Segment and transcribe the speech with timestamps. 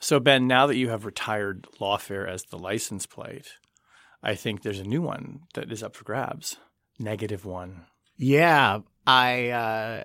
[0.00, 3.58] So, Ben, now that you have retired lawfare as the license plate,
[4.22, 6.56] I think there's a new one that is up for grabs.
[6.98, 7.82] Negative one.
[8.16, 10.04] Yeah, I uh,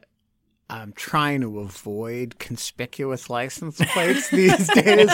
[0.70, 5.12] I'm trying to avoid conspicuous license plates these days.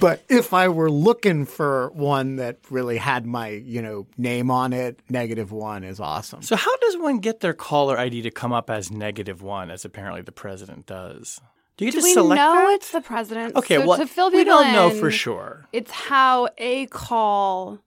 [0.00, 4.72] But if I were looking for one that really had my, you know, name on
[4.72, 6.42] it, negative one is awesome.
[6.42, 9.84] So, how does one get their caller ID to come up as negative one, as
[9.84, 11.40] apparently the president does?
[11.76, 12.72] Do you Do just we select know that?
[12.74, 13.56] it's the president?
[13.56, 15.66] Okay, so well, to fill we don't know for sure.
[15.72, 17.80] It's how a call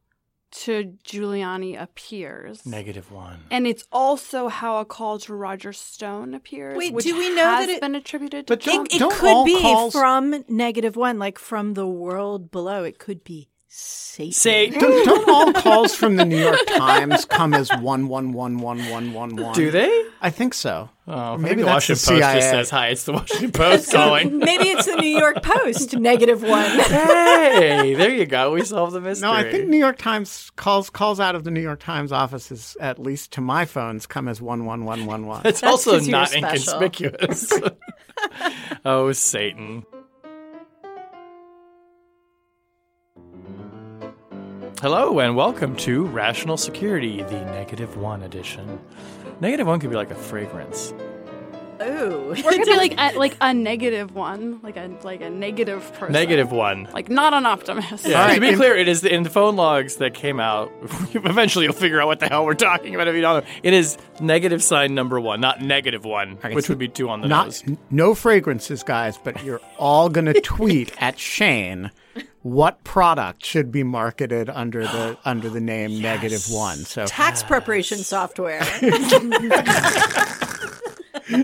[0.50, 2.66] to Giuliani appears.
[2.66, 3.42] Negative one.
[3.52, 6.78] And it's also how a call to Roger Stone appears.
[6.78, 8.94] Wait, which do we know has that it- been attributed But to don't- Trump?
[8.94, 12.84] It all could be calls- from negative one, like from the world below.
[12.84, 14.32] It could be Satan.
[14.34, 18.58] Say, Don't, don't all calls from the New York Times come as one one one
[18.58, 19.54] one one one one?
[19.54, 20.06] do they?
[20.20, 20.90] I think so.
[21.08, 22.36] Oh, Or maybe the that's Washington Post CIA.
[22.40, 26.42] just says, "Hi, it's the Washington Post calling." Maybe it's the New York Post, negative
[26.42, 26.66] one.
[26.80, 28.54] hey, there you go.
[28.54, 29.30] We solved the mystery.
[29.30, 32.76] No, I think New York Times calls calls out of the New York Times offices,
[32.82, 35.42] at least to my phones, come as one one one one one.
[35.46, 37.54] It's That's also 'cause not inconspicuous.
[38.86, 39.86] oh, Satan.
[44.82, 48.80] Hello, and welcome to Rational Security, the Negative One edition.
[49.40, 50.94] Negative One could be like a fragrance.
[51.82, 52.30] Ooh.
[52.30, 55.92] Or it could be like a, like a negative one, like a like a negative
[55.94, 56.14] person.
[56.14, 56.88] Negative One.
[56.94, 58.06] Like not an optimist.
[58.06, 60.72] Yeah, All right, to be clear, it is in the phone logs that came out.
[61.14, 63.52] Eventually, you'll figure out what the hell we're talking about if you don't know.
[63.64, 67.10] It is negative sign number one, not negative one, right, which so would be two
[67.10, 67.64] on the Not nose.
[67.66, 71.92] n- no fragrances, guys, but you're all gonna tweet at Shane
[72.48, 76.78] what product should be marketed under the under the name negative one.
[76.78, 78.62] So Tax preparation software.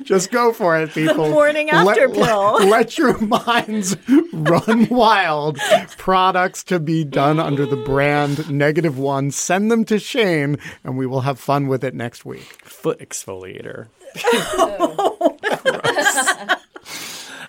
[0.03, 1.29] just go for it, people.
[1.29, 2.53] Morning after pill.
[2.53, 3.97] Let, let your minds
[4.33, 5.57] run wild.
[5.97, 9.31] Products to be done under the brand negative one.
[9.31, 12.63] Send them to Shane, and we will have fun with it next week.
[12.63, 13.87] Foot exfoliator.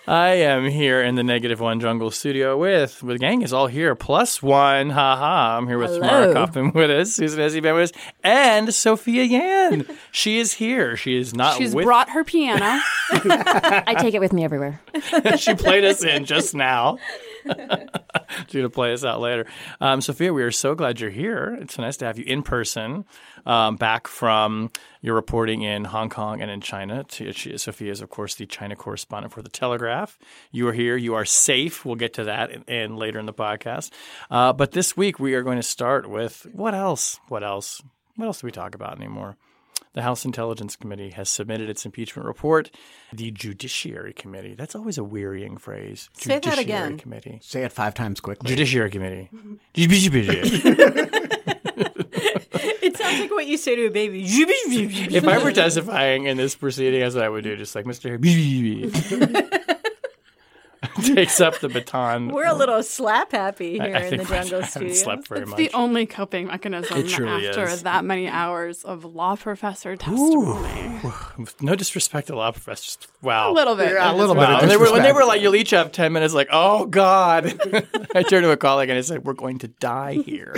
[0.07, 3.95] I am here in the Negative One Jungle studio with, the gang is all here,
[3.95, 4.91] plus one.
[4.91, 5.57] Ha ha.
[5.57, 6.47] I'm here with Tamara Hello.
[6.47, 7.93] Cofman with us, Susan Essie with us,
[8.23, 9.87] and Sophia Yan.
[10.13, 10.95] she is here.
[10.95, 12.81] She is not She's with brought her piano.
[13.11, 14.79] I take it with me everywhere.
[15.39, 16.99] she played us in just now.
[17.47, 19.47] She's going to play us out later.
[19.81, 21.57] Um, Sophia, we are so glad you're here.
[21.63, 23.07] It's nice to have you in person,
[23.47, 24.71] um, back from
[25.03, 27.05] your reporting in Hong Kong and in China.
[27.11, 30.19] She, she- Sophia is, of course, the China correspondent for The Telegraph.
[30.51, 30.97] You are here.
[30.97, 31.85] You are safe.
[31.85, 33.91] We'll get to that in, in later in the podcast.
[34.31, 37.21] Uh, but this week, we are going to start with what else?
[37.29, 37.83] What else?
[38.17, 39.37] What else do we talk about anymore?
[39.93, 42.71] The House Intelligence Committee has submitted its impeachment report.
[43.13, 44.55] The Judiciary Committee.
[44.55, 46.09] That's always a wearying phrase.
[46.15, 46.99] Say that Judiciary again.
[46.99, 47.39] Committee.
[47.43, 48.49] Say it five times quickly.
[48.49, 49.29] Judiciary Committee.
[49.75, 50.41] Judiciary.
[52.85, 54.23] it sounds like what you say to a baby.
[54.25, 57.57] if I were testifying in this proceeding, that's what I would do.
[57.57, 58.19] Just like Mr.
[61.03, 62.29] takes up the baton.
[62.29, 64.95] We're a little slap happy I- here I in think the I jungle haven't studio.
[64.95, 65.59] slept very It's much.
[65.59, 67.83] the only coping mechanism truly after is.
[67.85, 71.01] that many hours of law professor testimony.
[71.61, 72.99] no disrespect to law professors.
[73.23, 73.51] Wow.
[73.51, 73.93] A little bit.
[73.93, 74.61] Yeah, a little bit Wow.
[74.61, 77.47] When they, were, when they were like, you'll each have 10 minutes, like, oh, God.
[78.15, 80.55] I turned to a colleague and I said, we're going to die here.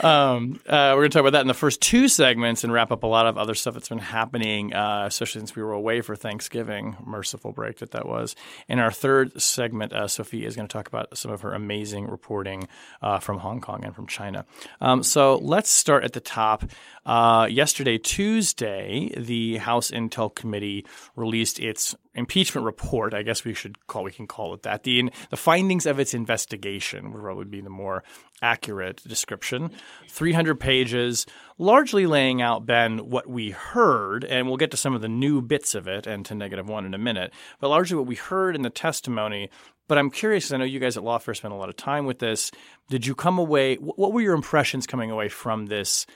[0.00, 2.90] Um, uh, we're going to talk about that in the first two segments and wrap
[2.90, 6.00] up a lot of other stuff that's been happening, uh, especially since we were away
[6.00, 6.96] for Thanksgiving.
[7.04, 8.34] Merciful break that that was.
[8.68, 12.08] In our third segment, uh, Sophia is going to talk about some of her amazing
[12.08, 12.68] reporting
[13.02, 14.44] uh, from Hong Kong and from China.
[14.80, 16.64] Um, so let's start at the top.
[17.06, 20.86] Uh, yesterday, Tuesday, the House Intel Committee
[21.16, 23.12] released its impeachment report.
[23.12, 24.84] I guess we should call we can call it that.
[24.84, 28.04] The the findings of its investigation would probably be the more
[28.40, 29.70] accurate description.
[30.08, 31.26] Three hundred pages,
[31.58, 35.42] largely laying out Ben what we heard, and we'll get to some of the new
[35.42, 37.34] bits of it and to negative one in a minute.
[37.60, 39.50] But largely what we heard in the testimony.
[39.86, 42.06] But I'm curious, 'cause I know you guys at Lawfare spent a lot of time
[42.06, 42.50] with this.
[42.88, 43.74] Did you come away?
[43.76, 46.06] What were your impressions coming away from this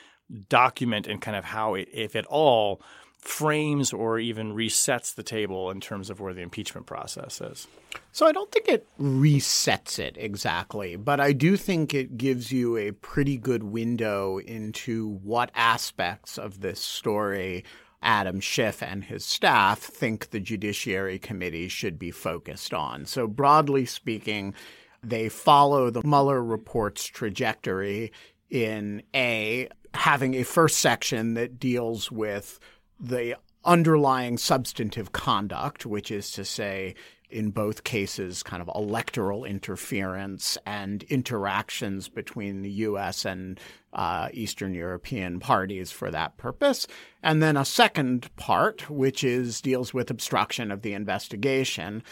[0.48, 2.80] document, and kind of how, it, if at all,
[3.18, 7.66] frames or even resets the table in terms of where the impeachment process is.
[8.12, 12.76] So I don't think it resets it exactly, but I do think it gives you
[12.76, 17.64] a pretty good window into what aspects of this story
[18.00, 23.04] Adam Schiff and his staff think the Judiciary Committee should be focused on.
[23.06, 24.54] So, broadly speaking,
[25.02, 28.12] they follow the Mueller report's trajectory
[28.50, 32.58] in A, having a first section that deals with
[33.00, 36.94] the underlying substantive conduct, which is to say,
[37.30, 43.26] in both cases, kind of electoral interference and interactions between the U.S.
[43.26, 43.60] and
[43.92, 46.86] uh, Eastern European parties for that purpose.
[47.22, 52.02] And then a second part, which is deals with obstruction of the investigation,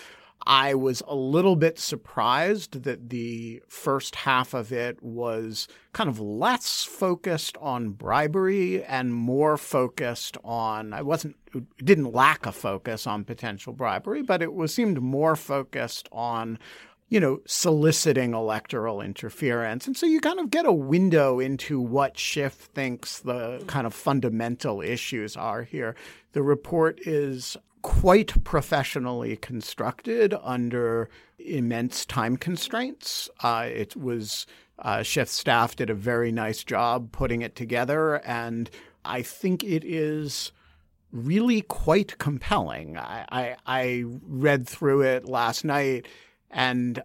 [0.44, 6.20] I was a little bit surprised that the first half of it was kind of
[6.20, 13.06] less focused on bribery and more focused on I wasn't it didn't lack a focus
[13.06, 16.58] on potential bribery, but it was seemed more focused on
[17.08, 19.86] you know, soliciting electoral interference.
[19.86, 23.94] And so you kind of get a window into what Schiff thinks the kind of
[23.94, 25.94] fundamental issues are here.
[26.32, 27.56] The report is
[27.86, 33.30] quite professionally constructed under immense time constraints.
[33.44, 34.44] Uh, it was
[34.80, 38.68] uh, Schiff's staff did a very nice job putting it together, and
[39.04, 40.50] I think it is
[41.12, 42.98] really quite compelling.
[42.98, 46.08] I, I, I read through it last night,
[46.50, 47.00] and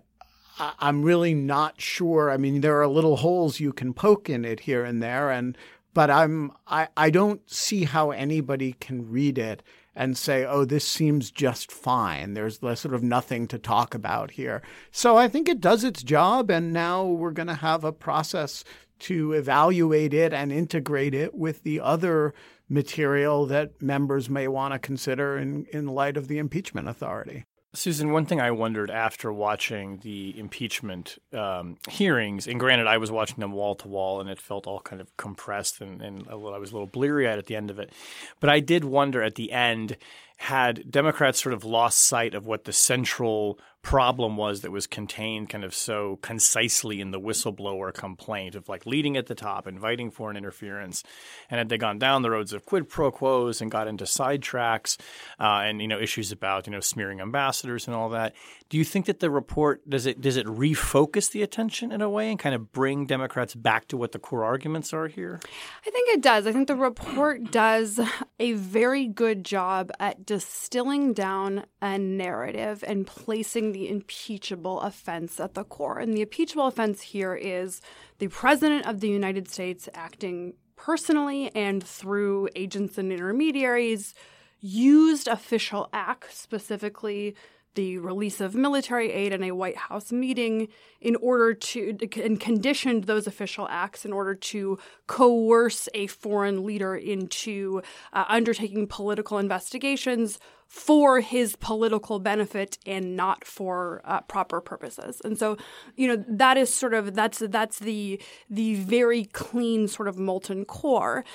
[0.57, 2.31] I'm really not sure.
[2.31, 5.55] I mean, there are little holes you can poke in it here and there, and
[5.93, 9.61] but I'm I, I don't see how anybody can read it
[9.95, 12.33] and say, oh, this seems just fine.
[12.33, 14.61] There's sort of nothing to talk about here.
[14.91, 18.63] So I think it does its job, and now we're going to have a process
[18.99, 22.33] to evaluate it and integrate it with the other
[22.69, 27.43] material that members may want to consider in, in light of the impeachment authority.
[27.73, 33.11] Susan, one thing I wondered after watching the impeachment um, hearings, and granted, I was
[33.11, 36.35] watching them wall to wall, and it felt all kind of compressed, and, and I
[36.35, 37.93] was a little bleary eyed at the end of it.
[38.41, 39.95] But I did wonder at the end
[40.35, 45.49] had Democrats sort of lost sight of what the central problem was that was contained
[45.49, 50.11] kind of so concisely in the whistleblower complaint of like leading at the top, inviting
[50.11, 51.03] foreign interference,
[51.49, 54.97] and had they gone down the roads of quid pro quos and got into sidetracks
[55.39, 58.33] uh, and you know issues about you know smearing ambassadors and all that,
[58.69, 62.09] do you think that the report does it does it refocus the attention in a
[62.09, 65.39] way and kind of bring Democrats back to what the core arguments are here?
[65.85, 66.45] I think it does.
[66.45, 67.99] I think the report does
[68.39, 75.53] a very good job at distilling down a narrative and placing the impeachable offense at
[75.53, 75.99] the core.
[75.99, 77.81] And the impeachable offense here is
[78.19, 84.13] the president of the United States acting personally and through agents and intermediaries
[84.59, 87.35] used official acts, specifically
[87.75, 90.67] the release of military aid in a White House meeting
[90.99, 94.77] in order to and conditioned those official acts in order to
[95.07, 97.81] coerce a foreign leader into
[98.13, 100.39] uh, undertaking political investigations
[100.71, 105.21] for his political benefit and not for uh, proper purposes.
[105.25, 105.57] And so,
[105.97, 110.63] you know, that is sort of that's that's the the very clean sort of molten
[110.63, 111.25] core.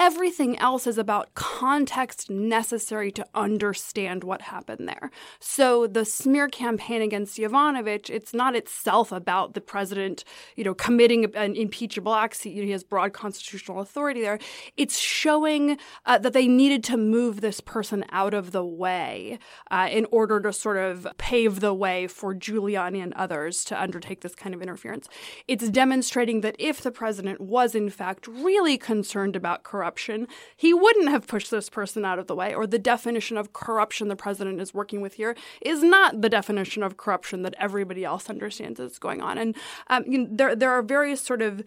[0.00, 5.10] Everything else is about context necessary to understand what happened there.
[5.40, 10.24] So the smear campaign against Yovanovitch, it's not itself about the president,
[10.56, 12.42] you know, committing an impeachable act.
[12.42, 14.38] He has broad constitutional authority there.
[14.78, 15.76] It's showing
[16.06, 19.38] uh, that they needed to move this person out of the way
[19.70, 24.22] uh, in order to sort of pave the way for Giuliani and others to undertake
[24.22, 25.10] this kind of interference.
[25.46, 30.72] It's demonstrating that if the president was in fact really concerned about corruption, corruption, he
[30.72, 32.54] wouldn't have pushed this person out of the way.
[32.54, 36.84] Or the definition of corruption the president is working with here is not the definition
[36.84, 39.36] of corruption that everybody else understands is going on.
[39.36, 39.56] And
[39.88, 41.64] um, you know, there there are various sort of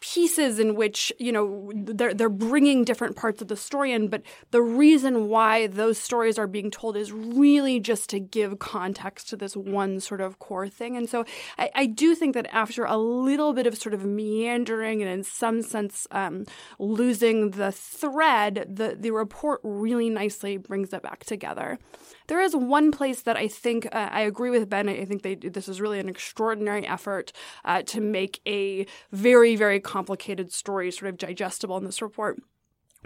[0.00, 4.22] pieces in which you know they're they're bringing different parts of the story in but
[4.50, 9.36] the reason why those stories are being told is really just to give context to
[9.36, 10.96] this one sort of core thing.
[10.96, 11.24] And so
[11.58, 15.24] I, I do think that after a little bit of sort of meandering and in
[15.24, 16.44] some sense um,
[16.78, 21.78] losing the thread the the report really nicely brings it back together
[22.28, 24.88] there is one place that I think uh, I agree with Ben.
[24.88, 27.32] I think they, this is really an extraordinary effort
[27.64, 32.40] uh, to make a very, very complicated story sort of digestible in this report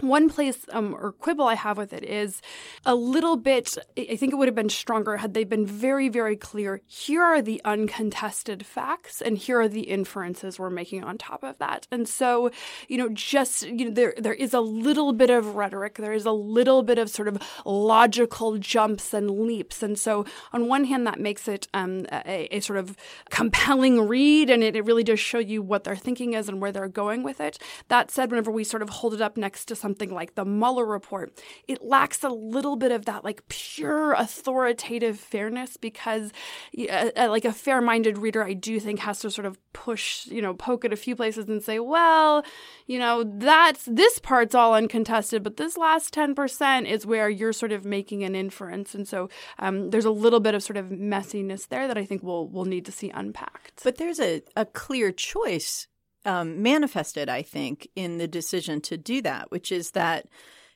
[0.01, 2.41] one place um, or quibble I have with it is
[2.85, 3.77] a little bit.
[3.97, 6.81] I think it would have been stronger had they been very, very clear.
[6.87, 11.57] Here are the uncontested facts, and here are the inferences we're making on top of
[11.59, 11.87] that.
[11.91, 12.51] And so,
[12.87, 15.95] you know, just you know, there there is a little bit of rhetoric.
[15.95, 19.83] There is a little bit of sort of logical jumps and leaps.
[19.83, 22.95] And so, on one hand, that makes it um, a, a, sort of
[23.29, 26.71] compelling read, and it, it really does show you what their thinking is and where
[26.71, 27.57] they're going with it.
[27.87, 30.45] That said, whenever we sort of hold it up next to something something like the
[30.45, 36.31] Mueller report, it lacks a little bit of that like pure authoritative fairness because
[36.77, 40.41] uh, uh, like a fair-minded reader I do think has to sort of push, you
[40.41, 42.45] know, poke at a few places and say, well,
[42.87, 47.73] you know, that's this part's all uncontested, but this last 10% is where you're sort
[47.73, 48.95] of making an inference.
[48.95, 49.29] And so
[49.59, 52.65] um, there's a little bit of sort of messiness there that I think we'll, we'll
[52.65, 53.83] need to see unpacked.
[53.83, 55.87] But there's a, a clear choice
[56.25, 60.27] um, manifested, I think, in the decision to do that, which is that,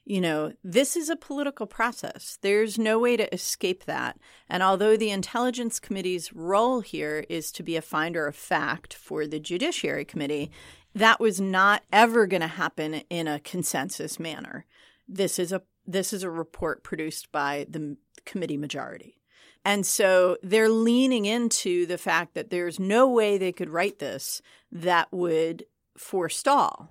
[0.06, 2.38] you know, this is a political process.
[2.42, 4.18] There's no way to escape that.
[4.50, 9.28] And although the Intelligence Committee's role here is to be a finder of fact for
[9.28, 10.52] the Judiciary Committee,
[10.94, 14.66] that was not ever going to happen in a consensus manner.
[15.08, 19.20] This is a this is a report produced by the committee majority.
[19.66, 24.42] And so they're leaning into the fact that there's no way they could write this
[24.72, 25.66] that would
[25.98, 26.90] forestall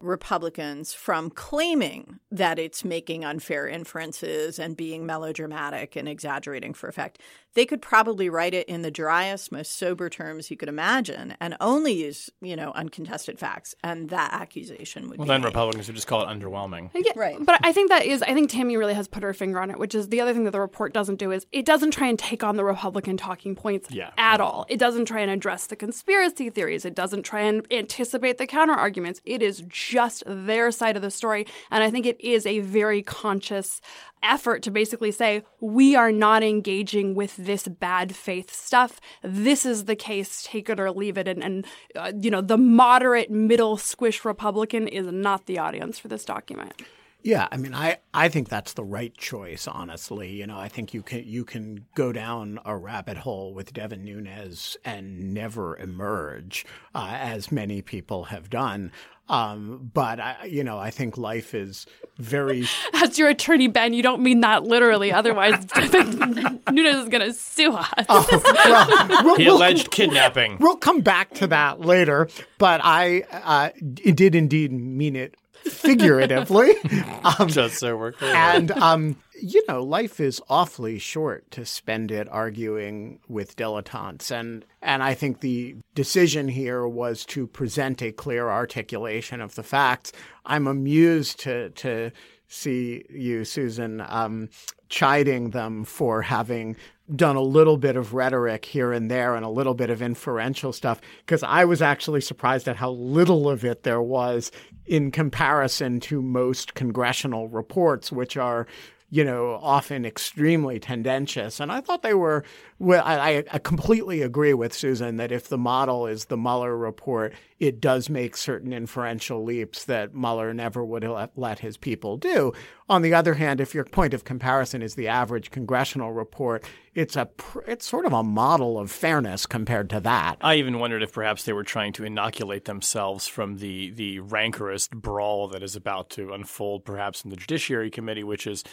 [0.00, 7.18] Republicans from claiming that it's making unfair inferences and being melodramatic and exaggerating for effect.
[7.54, 11.56] They could probably write it in the driest, most sober terms you could imagine and
[11.60, 13.74] only use, you know, uncontested facts.
[13.82, 15.30] And that accusation would well, be.
[15.30, 15.48] then made.
[15.48, 16.90] Republicans would just call it underwhelming.
[16.94, 17.38] Yeah, Right.
[17.44, 19.78] But I think that is, I think Tammy really has put her finger on it,
[19.80, 22.18] which is the other thing that the report doesn't do is it doesn't try and
[22.18, 24.10] take on the Republican talking points Yeah.
[24.16, 24.64] at all.
[24.68, 26.84] It doesn't try and address the conspiracy theories.
[26.84, 29.20] It doesn't try and anticipate the counter arguments.
[29.24, 29.60] It is
[29.90, 31.46] just their side of the story.
[31.70, 33.80] And I think it is a very conscious
[34.22, 39.00] effort to basically say, we are not engaging with this bad faith stuff.
[39.22, 41.26] This is the case, take it or leave it.
[41.26, 41.66] And, and
[41.96, 46.74] uh, you know, the moderate middle squish Republican is not the audience for this document.
[47.22, 49.68] Yeah, I mean, I, I think that's the right choice.
[49.68, 53.72] Honestly, you know, I think you can you can go down a rabbit hole with
[53.72, 58.90] Devin Nunes and never emerge, uh, as many people have done.
[59.28, 61.86] Um, but I, you know, I think life is
[62.18, 62.66] very.
[62.94, 65.12] As your attorney, Ben, you don't mean that literally.
[65.20, 68.06] Otherwise, Nunes is going to sue us.
[68.08, 70.56] well, we'll, He we'll- alleged kidnapping.
[70.58, 76.72] We'll come back to that later, but I uh, did indeed mean it figuratively.
[77.38, 78.34] um, Just so we're clear.
[78.34, 84.64] and um, you know, life is awfully short to spend it arguing with dilettantes, and
[84.82, 90.12] and I think the decision here was to present a clear articulation of the facts.
[90.44, 92.10] I'm amused to to
[92.48, 94.48] see you, Susan, um,
[94.88, 96.76] chiding them for having
[97.14, 100.72] done a little bit of rhetoric here and there and a little bit of inferential
[100.72, 104.52] stuff because I was actually surprised at how little of it there was
[104.86, 108.66] in comparison to most congressional reports, which are
[109.10, 111.58] you know, often extremely tendentious.
[111.58, 112.44] And I thought they were,
[112.80, 117.34] well, I, I completely agree with Susan that if the model is the Mueller report,
[117.58, 121.06] it does make certain inferential leaps that Mueller never would
[121.36, 122.54] let his people do.
[122.88, 127.16] On the other hand, if your point of comparison is the average congressional report, it's
[127.16, 127.28] a
[127.68, 130.38] it's sort of a model of fairness compared to that.
[130.40, 134.88] I even wondered if perhaps they were trying to inoculate themselves from the the rancorous
[134.88, 138.64] brawl that is about to unfold, perhaps in the Judiciary Committee, which is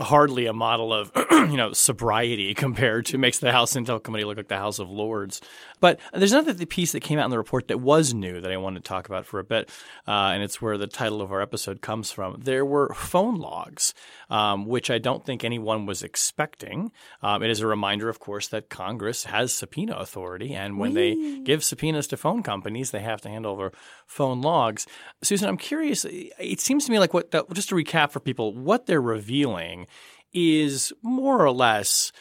[0.00, 4.36] hardly a model of you know sobriety compared to makes the House Intel Committee look
[4.36, 5.40] like the House of Lords.
[5.80, 8.56] But there's another piece that came out in the report that was new that I
[8.56, 9.70] wanted to talk about for a bit,
[10.06, 12.40] uh, and it's where the title of our episode comes from.
[12.40, 13.94] There were phone logs,
[14.30, 16.92] um, which I don't think anyone was expecting.
[17.22, 21.40] Um, it is a reminder, of course, that Congress has subpoena authority, and when they
[21.44, 23.72] give subpoenas to phone companies, they have to hand over
[24.06, 24.86] phone logs.
[25.22, 26.04] Susan, I'm curious.
[26.04, 29.86] It seems to me like what just to recap for people, what they're revealing
[30.32, 32.12] is more or less.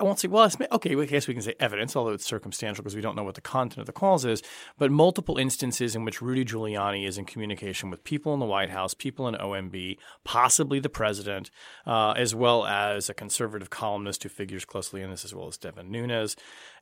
[0.00, 2.82] I won't say, well, it's, okay, I guess we can say evidence, although it's circumstantial
[2.82, 4.42] because we don't know what the content of the calls is,
[4.78, 8.70] but multiple instances in which Rudy Giuliani is in communication with people in the White
[8.70, 11.50] House, people in OMB, possibly the president,
[11.86, 15.58] uh, as well as a conservative columnist who figures closely in this, as well as
[15.58, 16.34] Devin Nunes,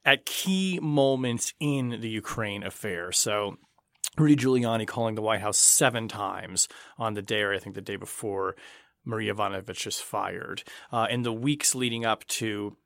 [0.05, 3.11] at key moments in the Ukraine affair.
[3.11, 3.57] So
[4.17, 7.81] Rudy Giuliani calling the White House seven times on the day, or I think the
[7.81, 8.55] day before
[9.05, 10.63] Maria Yovanovitch is fired.
[10.93, 12.77] Uh, in the weeks leading up to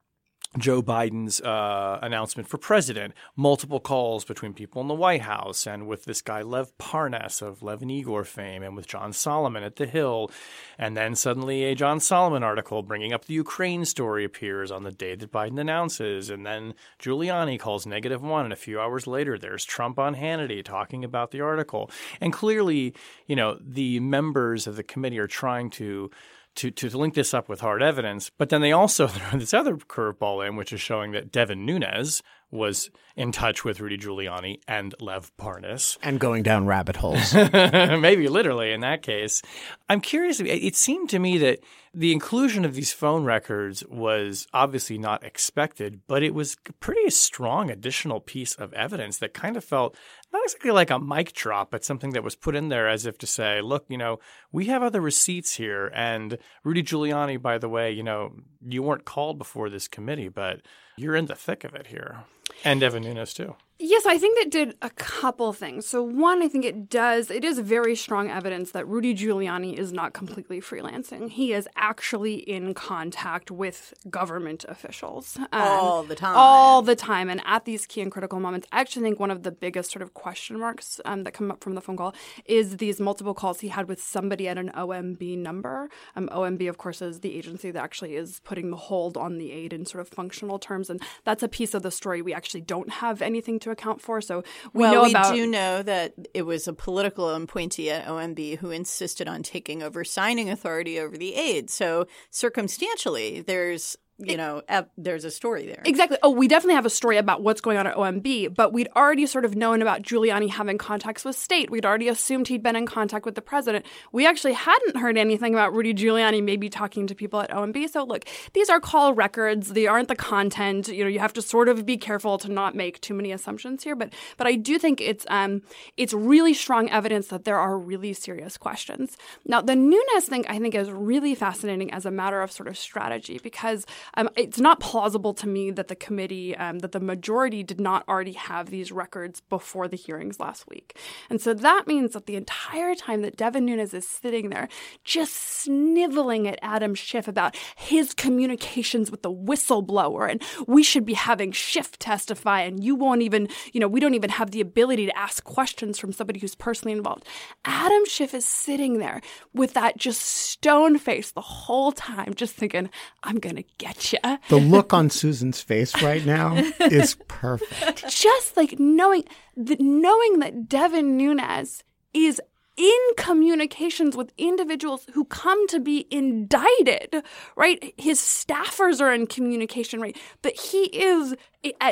[0.58, 5.86] Joe Biden's uh, announcement for president, multiple calls between people in the White House, and
[5.86, 9.76] with this guy Lev Parnas of Lev and Igor fame, and with John Solomon at
[9.76, 10.30] The Hill.
[10.78, 14.92] And then suddenly a John Solomon article bringing up the Ukraine story appears on the
[14.92, 16.28] day that Biden announces.
[16.28, 18.44] And then Giuliani calls negative one.
[18.44, 21.90] And a few hours later, there's Trump on Hannity talking about the article.
[22.20, 22.94] And clearly,
[23.26, 26.10] you know, the members of the committee are trying to
[26.56, 28.30] to, to link this up with hard evidence.
[28.36, 32.22] But then they also throw this other curveball in, which is showing that Devin Nunes
[32.50, 35.96] was in touch with Rudy Giuliani and Lev Parnas.
[36.02, 37.34] And going down rabbit holes.
[37.52, 39.40] Maybe literally in that case.
[39.88, 40.38] I'm curious.
[40.38, 41.60] It seemed to me that
[41.94, 47.08] the inclusion of these phone records was obviously not expected, but it was a pretty
[47.10, 49.96] strong additional piece of evidence that kind of felt
[50.32, 53.18] not exactly like a mic drop, but something that was put in there as if
[53.18, 54.18] to say, look, you know,
[54.50, 55.90] we have other receipts here.
[55.94, 58.32] And Rudy Giuliani, by the way, you know,
[58.66, 60.62] you weren't called before this committee, but
[60.96, 62.24] you're in the thick of it here.
[62.64, 63.56] And Devin Nunes, too.
[63.84, 65.88] Yes, I think that did a couple things.
[65.88, 69.92] So one, I think it does it is very strong evidence that Rudy Giuliani is
[69.92, 71.28] not completely freelancing.
[71.28, 76.36] He is actually in contact with government officials um, all the time.
[76.36, 78.68] All the time and at these key and critical moments.
[78.70, 81.64] I actually think one of the biggest sort of question marks um, that come up
[81.64, 85.38] from the phone call is these multiple calls he had with somebody at an OMB
[85.38, 85.90] number.
[86.14, 89.50] Um, OMB of course is the agency that actually is putting the hold on the
[89.50, 92.60] aid in sort of functional terms and that's a piece of the story we actually
[92.60, 94.20] don't have anything to account for.
[94.20, 95.34] So we well, know we about.
[95.34, 100.04] do know that it was a political appointee at OMB who insisted on taking over
[100.04, 101.70] signing authority over the aid.
[101.70, 104.62] So circumstantially, there's you know,
[104.96, 105.82] there's a story there.
[105.84, 106.18] Exactly.
[106.22, 109.26] Oh, we definitely have a story about what's going on at OMB, but we'd already
[109.26, 111.70] sort of known about Giuliani having contacts with state.
[111.70, 113.86] We'd already assumed he'd been in contact with the president.
[114.12, 117.88] We actually hadn't heard anything about Rudy Giuliani maybe talking to people at OMB.
[117.90, 119.70] So look, these are call records.
[119.70, 120.88] They aren't the content.
[120.88, 123.82] You know, you have to sort of be careful to not make too many assumptions
[123.82, 123.96] here.
[123.96, 125.62] But but I do think it's um
[125.96, 129.16] it's really strong evidence that there are really serious questions.
[129.46, 132.78] Now the Nunes thing I think is really fascinating as a matter of sort of
[132.78, 137.62] strategy because um, it's not plausible to me that the committee, um, that the majority
[137.62, 140.98] did not already have these records before the hearings last week.
[141.30, 144.68] And so that means that the entire time that Devin Nunes is sitting there
[145.04, 151.14] just sniveling at Adam Schiff about his communications with the whistleblower and we should be
[151.14, 155.06] having Schiff testify and you won't even, you know, we don't even have the ability
[155.06, 157.26] to ask questions from somebody who's personally involved.
[157.64, 159.20] Adam Schiff is sitting there
[159.52, 162.90] with that just stone face the whole time, just thinking,
[163.22, 164.40] I'm going to get gotcha.
[164.48, 168.08] The look on Susan's face right now is perfect.
[168.08, 169.24] Just like knowing
[169.56, 171.82] that knowing that Devin Nunes
[172.14, 172.40] is
[172.76, 177.22] in communications with individuals who come to be indicted,
[177.54, 177.92] right?
[177.98, 180.16] His staffers are in communication, right?
[180.40, 181.34] But he is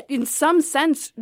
[0.08, 1.12] in some sense,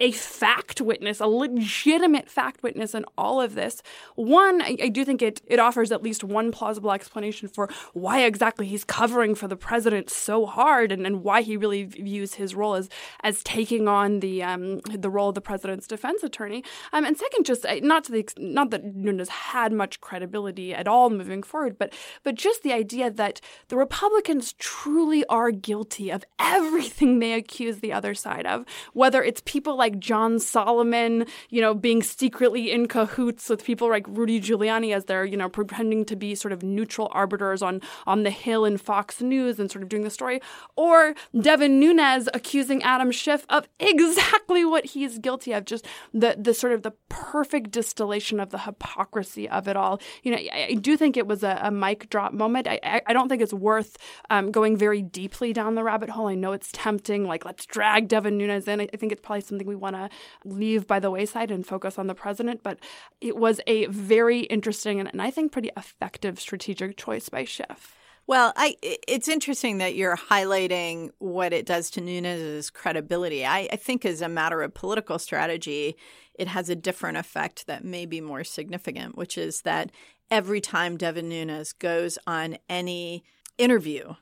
[0.00, 3.82] a fact witness, a legitimate fact witness in all of this.
[4.16, 8.22] One, I, I, do think it, it offers at least one plausible explanation for why
[8.22, 12.54] exactly he's covering for the president so hard and, and why he really views his
[12.54, 12.88] role as,
[13.22, 16.64] as taking on the um, the role of the president's defense attorney.
[16.92, 21.10] Um, and second, just not to the not that Nunes had much credibility at all
[21.10, 27.18] moving forward, but but just the idea that the Republicans truly are guilty of everything
[27.18, 32.02] they accuse the other side of, whether it's people like John Solomon, you know, being
[32.02, 36.34] secretly in cahoots with people like Rudy Giuliani as they're, you know, pretending to be
[36.34, 40.02] sort of neutral arbiters on, on the Hill and Fox News and sort of doing
[40.02, 40.40] the story,
[40.76, 46.54] or Devin Nunes accusing Adam Schiff of exactly what he's guilty of, just the, the
[46.54, 50.00] sort of the perfect distillation of the hypocrisy of it all.
[50.22, 52.66] You know, I, I do think it was a, a mic drop moment.
[52.66, 53.96] I, I, don't think it's worth
[54.30, 56.28] um, going very deeply down the rabbit hole.
[56.28, 58.80] I know it's tempting, like, let's drag Devin Nunes in.
[58.80, 60.08] I think it's probably something we want to
[60.44, 62.62] leave by the wayside and focus on the president.
[62.62, 62.78] But
[63.20, 67.96] it was a very interesting and, and I think pretty effective strategic choice by Schiff.
[68.28, 73.44] Well, I, it's interesting that you're highlighting what it does to Nunes' credibility.
[73.44, 75.96] I, I, think, as a matter of political strategy,
[76.38, 79.90] it has a different effect that may be more significant, which is that
[80.30, 83.24] every time Devin Nunes goes on any
[83.58, 84.14] interview,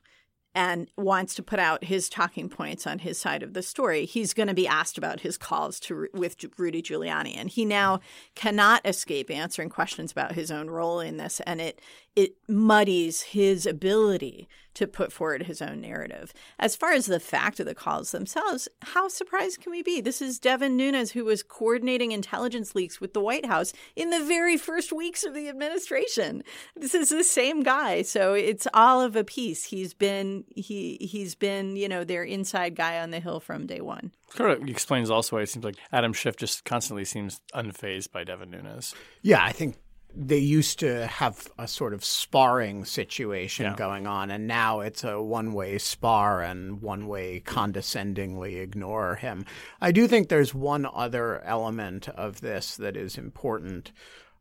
[0.54, 4.34] and wants to put out his talking points on his side of the story, he's
[4.34, 8.00] going to be asked about his calls to with Rudy Giuliani, and he now
[8.34, 11.80] cannot escape answering questions about his own role in this, and it
[12.16, 16.32] it muddies his ability to put forward his own narrative.
[16.58, 20.00] As far as the fact of the calls themselves, how surprised can we be?
[20.00, 24.24] This is Devin Nunes, who was coordinating intelligence leaks with the White House in the
[24.24, 26.42] very first weeks of the administration.
[26.74, 28.00] This is the same guy.
[28.00, 29.66] So it's all of a piece.
[29.66, 33.66] He's been been he he's been you know their inside guy on the hill from
[33.66, 34.12] day one.
[34.34, 38.24] Sort of explains also why it seems like Adam Schiff just constantly seems unfazed by
[38.24, 38.94] Devin Nunes.
[39.22, 39.76] Yeah, I think
[40.14, 43.76] they used to have a sort of sparring situation Yeah.
[43.76, 49.44] going on, and now it's a one way spar and one way condescendingly ignore him.
[49.80, 53.92] I do think there's one other element of this that is important,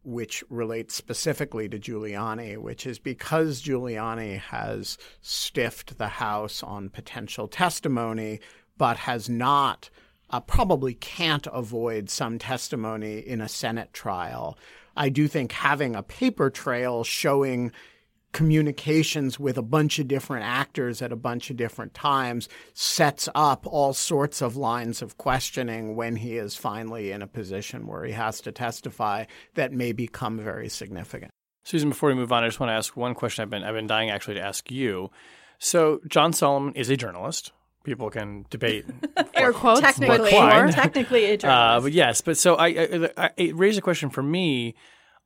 [0.03, 7.47] which relates specifically to Giuliani, which is because Giuliani has stiffed the House on potential
[7.47, 8.39] testimony,
[8.77, 9.89] but has not
[10.31, 14.57] uh, probably can't avoid some testimony in a Senate trial.
[14.95, 17.71] I do think having a paper trail showing
[18.32, 23.65] communications with a bunch of different actors at a bunch of different times sets up
[23.67, 28.13] all sorts of lines of questioning when he is finally in a position where he
[28.13, 29.25] has to testify
[29.56, 31.32] that may become very significant.
[31.63, 33.75] Susan, before we move on, I just want to ask one question I've been I've
[33.75, 35.12] been dying actually to ask you.
[35.60, 37.51] So John Solomon is a journalist.
[37.83, 38.85] People can debate
[39.33, 39.81] Air quotes.
[39.81, 44.09] Technically, technically a Uh, but yes, but so I, I, I it raised a question
[44.09, 44.75] for me.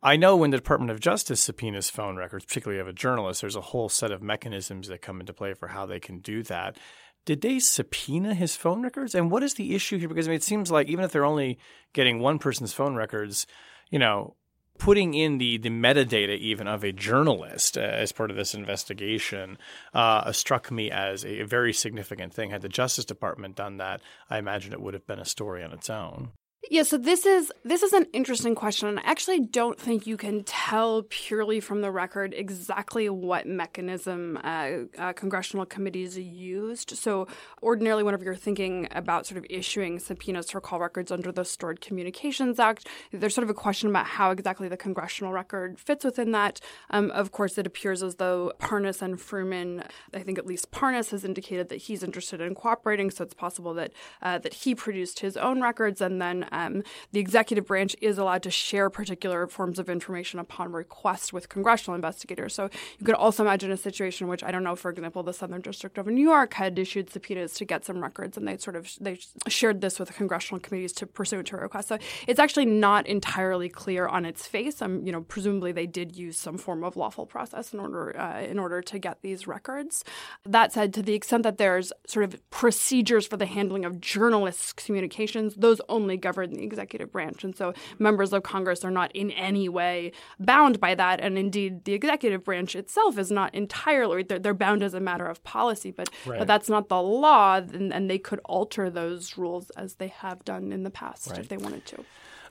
[0.02, 3.56] I know when the Department of Justice subpoenas phone records, particularly of a journalist, there's
[3.56, 6.78] a whole set of mechanisms that come into play for how they can do that.
[7.26, 9.16] Did they subpoena his phone records?
[9.16, 10.08] And what is the issue here?
[10.08, 11.58] Because I mean, it seems like even if they're only
[11.94, 13.48] getting one person's phone records,
[13.90, 14.36] you know,
[14.78, 19.58] putting in the the metadata even of a journalist uh, as part of this investigation
[19.94, 22.50] uh, struck me as a very significant thing.
[22.50, 25.72] Had the Justice Department done that, I imagine it would have been a story on
[25.72, 26.32] its own.
[26.72, 30.18] Yeah, so this is this is an interesting question, and I actually don't think you
[30.18, 36.98] can tell purely from the record exactly what mechanism uh, uh, congressional committees used.
[36.98, 37.28] So,
[37.62, 41.82] ordinarily, whenever you're thinking about sort of issuing subpoenas for call records under the Stored
[41.82, 46.32] Communications Act, there's sort of a question about how exactly the congressional record fits within
[46.32, 46.60] that.
[46.90, 51.12] Um, of course, it appears as though Parnas and Fruman, I think at least Parnas
[51.12, 53.92] has indicated that he's interested in cooperating, so it's possible that
[54.24, 58.44] uh, that he produced his own records, and then um, the executive branch is allowed
[58.44, 62.54] to share particular forms of information upon request with congressional investigators.
[62.54, 65.34] So you could also imagine a situation in which I don't know, for example, the
[65.34, 68.76] Southern District of New York had issued subpoenas to get some records, and they sort
[68.76, 71.90] of they shared this with congressional committees to pursue to a request.
[71.90, 74.82] So it's actually not entirely clear on its face.
[74.82, 78.42] Um, you know, presumably they did use some form of lawful process in order uh,
[78.42, 80.04] in order to get these records.
[80.46, 84.72] That said, to the extent that there's sort of procedures for the handling of journalists'
[84.72, 89.32] communications, those only govern the executive branch, and so members of Congress are not in
[89.32, 91.20] any way bound by that.
[91.20, 95.26] And indeed, the executive branch itself is not entirely they're, they're bound as a matter
[95.26, 99.70] of policy, but, but that's not the law, and, and they could alter those rules
[99.72, 102.04] as they have done in the past if they wanted to.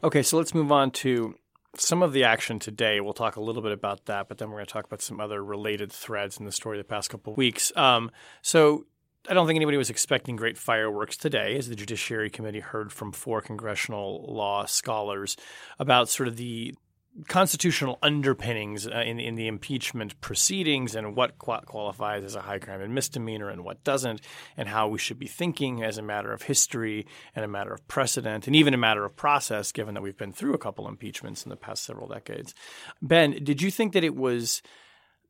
[0.03, 1.35] Okay, so let's move on to
[1.77, 3.01] some of the action today.
[3.01, 5.21] We'll talk a little bit about that, but then we're going to talk about some
[5.21, 7.73] other related threads in the story the past couple of weeks.
[7.77, 8.11] Um,
[8.43, 8.87] so
[9.29, 13.13] I don't think anybody was expecting great fireworks today, as the Judiciary Committee heard from
[13.13, 15.37] four congressional law scholars
[15.79, 16.75] about sort of the
[17.29, 22.59] constitutional underpinnings uh, in, in the impeachment proceedings and what qua- qualifies as a high
[22.59, 24.21] crime and misdemeanor and what doesn't,
[24.57, 27.87] and how we should be thinking as a matter of history and a matter of
[27.89, 31.45] precedent and even a matter of process, given that we've been through a couple impeachments
[31.45, 32.55] in the past several decades.
[33.01, 34.61] Ben, did you think that it was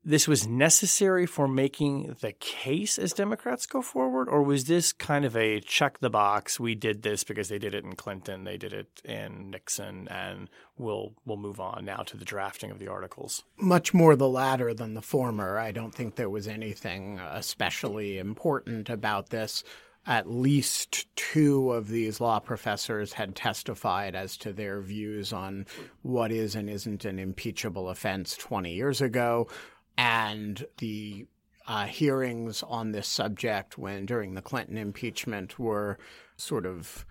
[0.04, 5.24] this was necessary for making the case as Democrats go forward, or was this kind
[5.24, 6.60] of a check the box?
[6.60, 10.50] We did this because they did it in Clinton, they did it in Nixon, and
[10.76, 13.44] we'll we'll move on now to the drafting of the articles.
[13.56, 15.58] Much more the latter than the former.
[15.58, 19.64] I don't think there was anything uh, especially important about this.
[20.06, 25.64] At least two of these law professors had testified as to their views on
[26.02, 29.48] what is and isn't an impeachable offense 20 years ago.
[29.96, 31.26] And the
[31.66, 35.98] uh, hearings on this subject when during the Clinton impeachment were
[36.36, 37.06] sort of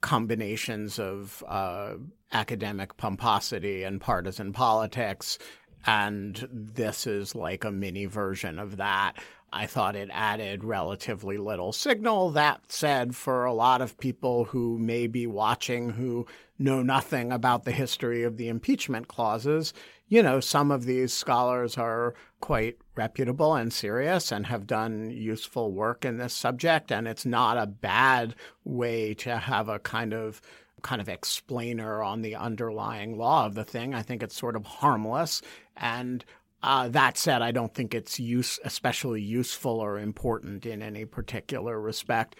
[0.00, 1.94] combinations of uh,
[2.32, 5.38] academic pomposity and partisan politics.
[5.86, 9.14] And this is like a mini version of that.
[9.52, 12.30] I thought it added relatively little signal.
[12.30, 16.26] That said, for a lot of people who may be watching who
[16.58, 19.72] know nothing about the history of the impeachment clauses,
[20.08, 25.72] you know, some of these scholars are quite reputable and serious and have done useful
[25.72, 26.92] work in this subject.
[26.92, 30.40] And it's not a bad way to have a kind of
[30.82, 33.94] kind of explainer on the underlying law of the thing.
[33.94, 35.42] I think it's sort of harmless.
[35.76, 36.24] And
[36.62, 41.80] uh, that said, I don't think it's use especially useful or important in any particular
[41.80, 42.36] respect.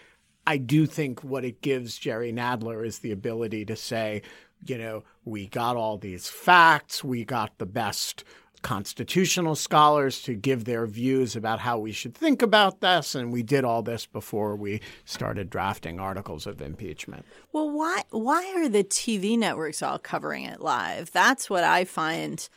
[0.46, 4.22] I do think what it gives Jerry Nadler is the ability to say,
[4.64, 8.24] you know, we got all these facts, we got the best
[8.62, 13.14] constitutional scholars to give their views about how we should think about this.
[13.14, 17.24] And we did all this before we started drafting articles of impeachment.
[17.52, 21.12] Well, why why are the TV networks all covering it live?
[21.12, 22.48] That's what I find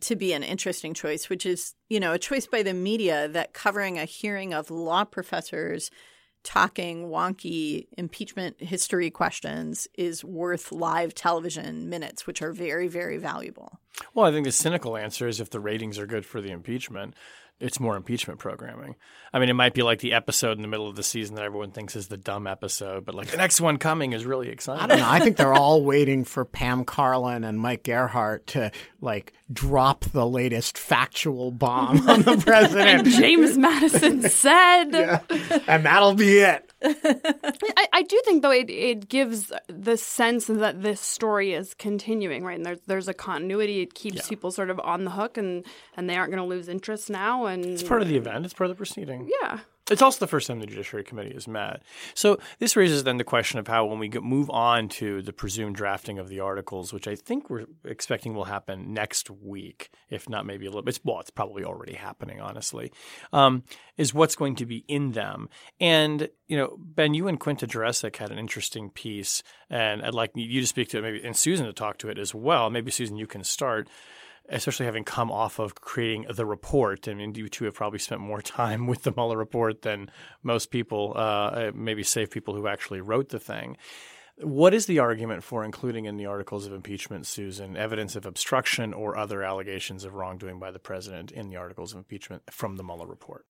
[0.00, 3.52] to be an interesting choice, which is, you know, a choice by the media that
[3.52, 5.90] covering a hearing of law professors
[6.42, 13.78] talking wonky impeachment history questions is worth live television minutes, which are very, very valuable.
[14.14, 17.14] Well, I think the cynical answer is if the ratings are good for the impeachment,
[17.60, 18.96] it's more impeachment programming.
[19.32, 21.44] I mean, it might be like the episode in the middle of the season that
[21.44, 24.82] everyone thinks is the dumb episode, but like the next one coming is really exciting.
[24.82, 25.08] I don't know.
[25.08, 30.26] I think they're all waiting for Pam Karlan and Mike Gerhardt to like drop the
[30.26, 33.06] latest factual bomb on the president.
[33.06, 34.90] James Madison said.
[34.92, 35.20] Yeah.
[35.68, 36.69] And that'll be it.
[36.82, 42.44] I, I, do think though it, it gives the sense that this story is continuing,
[42.44, 42.56] right?
[42.56, 43.80] And there's there's a continuity.
[43.80, 44.28] It keeps yeah.
[44.28, 45.64] people sort of on the hook, and
[45.96, 47.46] and they aren't going to lose interest now.
[47.46, 48.44] And it's part of the event.
[48.44, 49.28] It's part of the proceeding.
[49.42, 49.60] Yeah.
[49.90, 51.82] It's also the first time the Judiciary Committee has met.
[52.14, 55.76] So this raises then the question of how, when we move on to the presumed
[55.76, 60.46] drafting of the articles, which I think we're expecting will happen next week, if not
[60.46, 61.00] maybe a little bit.
[61.04, 62.92] Well, it's probably already happening, honestly.
[63.32, 63.64] Um,
[63.96, 65.48] is what's going to be in them.
[65.80, 70.32] And you know, Ben, you and Quinta Jurecic had an interesting piece, and I'd like
[70.34, 72.70] you to speak to it, maybe, and Susan to talk to it as well.
[72.70, 73.88] Maybe Susan, you can start
[74.50, 77.08] especially having come off of creating the report.
[77.08, 80.10] I mean, you two have probably spent more time with the Mueller report than
[80.42, 83.76] most people, uh, maybe save people who actually wrote the thing.
[84.42, 88.94] What is the argument for including in the articles of impeachment, Susan, evidence of obstruction
[88.94, 92.82] or other allegations of wrongdoing by the president in the articles of impeachment from the
[92.82, 93.44] Mueller report?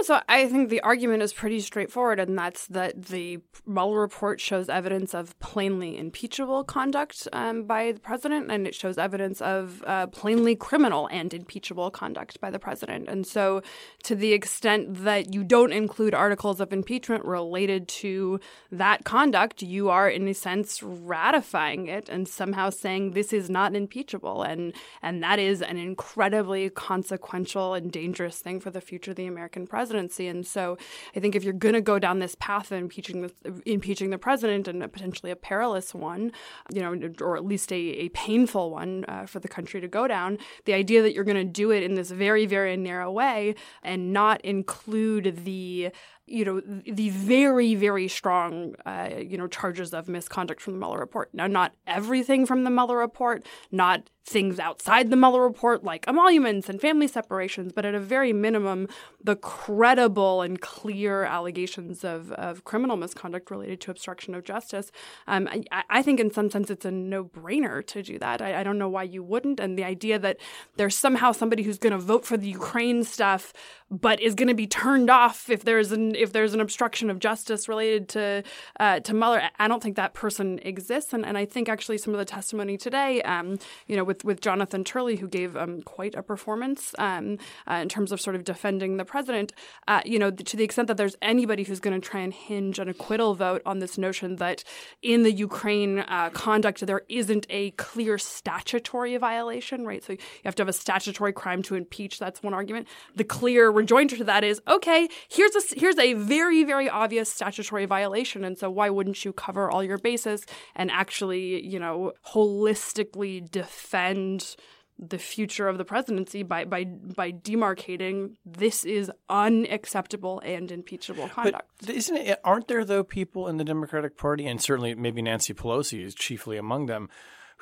[0.00, 4.40] Yeah, so I think the argument is pretty straightforward, and that's that the Mueller report
[4.40, 9.84] shows evidence of plainly impeachable conduct um, by the president, and it shows evidence of
[9.86, 13.08] uh, plainly criminal and impeachable conduct by the president.
[13.08, 13.62] And so,
[14.04, 18.40] to the extent that you don't include articles of impeachment related to
[18.72, 23.76] that conduct, you are, in a sense, ratifying it and somehow saying this is not
[23.76, 29.16] impeachable, and and that is an incredibly consequential and dangerous thing for the future of
[29.16, 30.28] the American presidency.
[30.28, 30.78] And so
[31.14, 34.18] I think if you're going to go down this path of impeaching the, impeaching the
[34.18, 36.32] president and potentially a perilous one,
[36.72, 40.08] you know, or at least a, a painful one uh, for the country to go
[40.08, 43.54] down, the idea that you're going to do it in this very, very narrow way
[43.82, 45.90] and not include the
[46.26, 50.98] you know, the very, very strong, uh, you know, charges of misconduct from the Mueller
[50.98, 51.30] report.
[51.34, 56.68] Now, not everything from the Mueller report, not things outside the Mueller report like emoluments
[56.70, 58.88] and family separations, but at a very minimum,
[59.22, 64.90] the credible and clear allegations of, of criminal misconduct related to obstruction of justice.
[65.26, 68.40] Um, I, I, think in some sense it's a no brainer to do that.
[68.40, 69.60] I, I, don't know why you wouldn't.
[69.60, 70.38] And the idea that
[70.76, 73.52] there's somehow somebody who's going to vote for the Ukraine stuff,
[73.90, 77.18] but is going to be turned off if there's an if there's an obstruction of
[77.18, 78.42] justice related to
[78.80, 81.12] uh, to Mueller, I don't think that person exists.
[81.12, 84.40] And, and I think actually some of the testimony today, um, you know, with with
[84.40, 87.38] Jonathan Turley, who gave um, quite a performance um,
[87.70, 89.52] uh, in terms of sort of defending the president.
[89.88, 92.78] Uh, you know, to the extent that there's anybody who's going to try and hinge
[92.78, 94.64] an acquittal vote on this notion that
[95.02, 100.02] in the Ukraine uh, conduct there isn't a clear statutory violation, right?
[100.02, 102.18] So you have to have a statutory crime to impeach.
[102.18, 102.88] That's one argument.
[103.14, 105.08] The clear rejoinder to that is okay.
[105.28, 109.70] Here's a here's a very very obvious statutory violation, and so why wouldn't you cover
[109.70, 110.44] all your bases
[110.76, 114.56] and actually you know holistically defend defend
[114.96, 121.68] the future of the presidency by by by demarcating this is unacceptable and impeachable conduct.
[121.80, 122.38] But isn't it?
[122.44, 126.56] Aren't there though people in the Democratic Party, and certainly maybe Nancy Pelosi is chiefly
[126.56, 127.08] among them,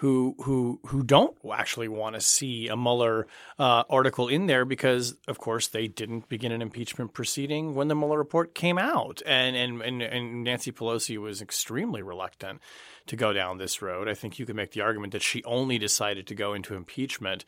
[0.02, 5.14] who who who don't actually want to see a Mueller uh, article in there because,
[5.28, 9.54] of course, they didn't begin an impeachment proceeding when the Mueller report came out, and
[9.54, 12.60] and and, and Nancy Pelosi was extremely reluctant
[13.06, 14.08] to go down this road.
[14.08, 17.44] I think you could make the argument that she only decided to go into impeachment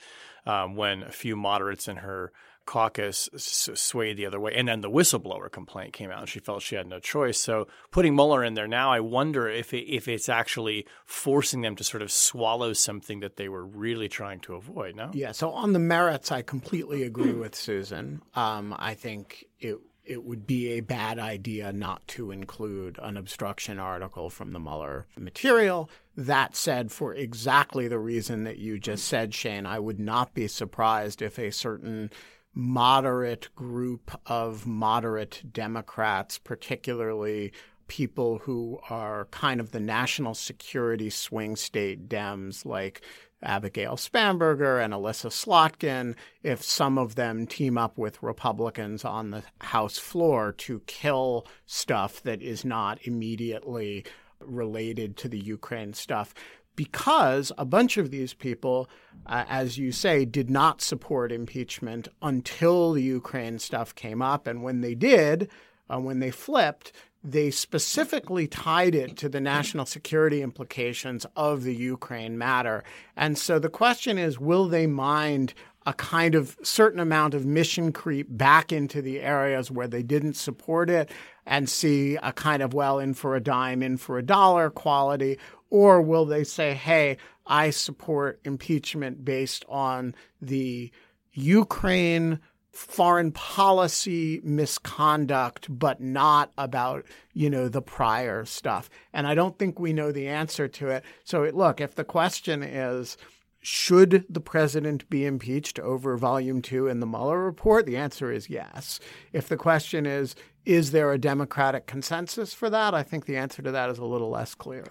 [0.46, 2.30] um, when a few moderates in her
[2.66, 4.52] caucus swayed the other way.
[4.54, 7.38] And then the whistleblower complaint came out, and she felt she had no choice.
[7.38, 11.76] So putting Mueller in there now, I wonder if it, if it's actually forcing them
[11.76, 14.96] to sort of swallow something that they were really trying to avoid.
[14.96, 15.10] No.
[15.12, 15.32] Yeah.
[15.32, 18.22] So on the merits, I completely agree with Susan.
[18.34, 23.78] Um, I think it it would be a bad idea not to include an obstruction
[23.78, 25.88] article from the Mueller material.
[26.16, 30.46] That said, for exactly the reason that you just said, Shane, I would not be
[30.46, 32.10] surprised if a certain
[32.54, 37.52] moderate group of moderate Democrats, particularly
[37.86, 43.02] people who are kind of the national security swing state Dems like
[43.42, 49.42] Abigail Spanberger and Elissa Slotkin if some of them team up with Republicans on the
[49.60, 54.04] House floor to kill stuff that is not immediately
[54.40, 56.34] related to the Ukraine stuff
[56.76, 58.88] because a bunch of these people,
[59.26, 64.46] uh, as you say, did not support impeachment until the Ukraine stuff came up.
[64.46, 65.48] And when they did,
[65.88, 71.74] uh, when they flipped, they specifically tied it to the national security implications of the
[71.74, 72.84] Ukraine matter.
[73.16, 75.54] And so the question is will they mind
[75.86, 80.34] a kind of certain amount of mission creep back into the areas where they didn't
[80.34, 81.10] support it
[81.46, 85.38] and see a kind of well in for a dime, in for a dollar quality?
[85.74, 87.16] Or will they say, hey,
[87.48, 90.92] I support impeachment based on the
[91.32, 92.38] Ukraine
[92.70, 98.88] foreign policy misconduct, but not about, you know, the prior stuff.
[99.12, 101.02] And I don't think we know the answer to it.
[101.24, 103.16] So, look, if the question is,
[103.60, 107.84] should the president be impeached over volume two in the Mueller report?
[107.84, 109.00] The answer is yes.
[109.32, 112.94] If the question is, is there a Democratic consensus for that?
[112.94, 114.84] I think the answer to that is a little less clear.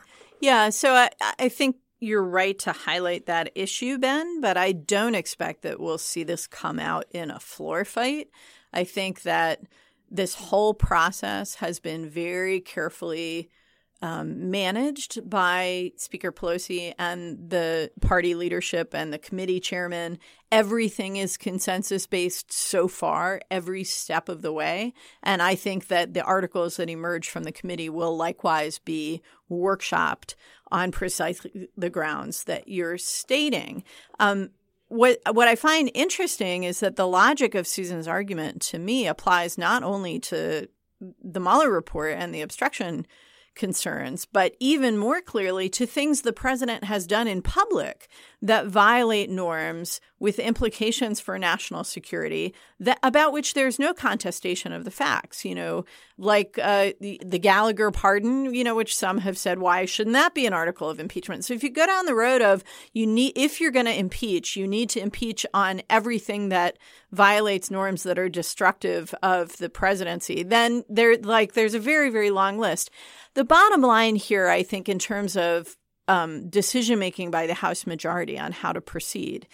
[0.43, 0.71] Yeah.
[0.71, 5.61] So I, I think you're right to highlight that issue, Ben, but I don't expect
[5.61, 8.27] that we'll see this come out in a floor fight.
[8.73, 9.61] I think that
[10.11, 13.51] this whole process has been very carefully
[14.03, 20.19] um, managed by Speaker Pelosi and the party leadership and the committee chairman.
[20.51, 24.93] Everything is consensus based so far, every step of the way.
[25.23, 30.35] And I think that the articles that emerge from the committee will likewise be workshopped
[30.69, 33.85] on precisely the grounds that you're stating.
[34.19, 34.49] Um,
[34.89, 39.57] what what I find interesting is that the logic of Susan's argument to me applies
[39.57, 40.67] not only to
[41.23, 43.07] the Mueller report and the obstruction
[43.55, 48.07] concerns, but even more clearly to things the president has done in public
[48.43, 54.83] that violate norms with implications for national security that about which there's no contestation of
[54.83, 55.85] the facts you know?
[56.17, 60.35] Like uh, the, the gallagher pardon you know which some have said why shouldn't that
[60.35, 61.45] be an article of impeachment?
[61.45, 64.57] So if you go down the road of you need if you're going to impeach
[64.57, 66.77] you need to impeach on everything that
[67.13, 72.29] violates norms that are destructive of the presidency then there like there's a very very
[72.29, 72.91] long list.
[73.35, 77.85] The bottom line here i think in terms of um, decision making by the House
[77.85, 79.47] majority on how to proceed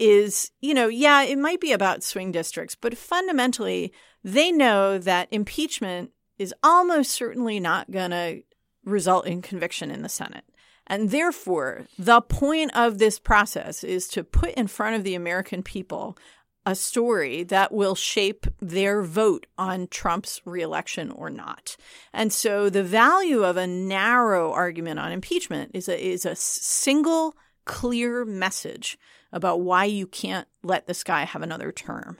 [0.00, 3.92] is, you know, yeah, it might be about swing districts, but fundamentally,
[4.24, 8.42] they know that impeachment is almost certainly not going to
[8.84, 10.44] result in conviction in the Senate.
[10.86, 15.62] And therefore, the point of this process is to put in front of the American
[15.62, 16.18] people
[16.64, 21.76] a story that will shape their vote on Trump's reelection or not.
[22.12, 27.34] And so the value of a narrow argument on impeachment is a, is a single
[27.64, 28.98] clear message
[29.32, 32.18] about why you can't let this guy have another term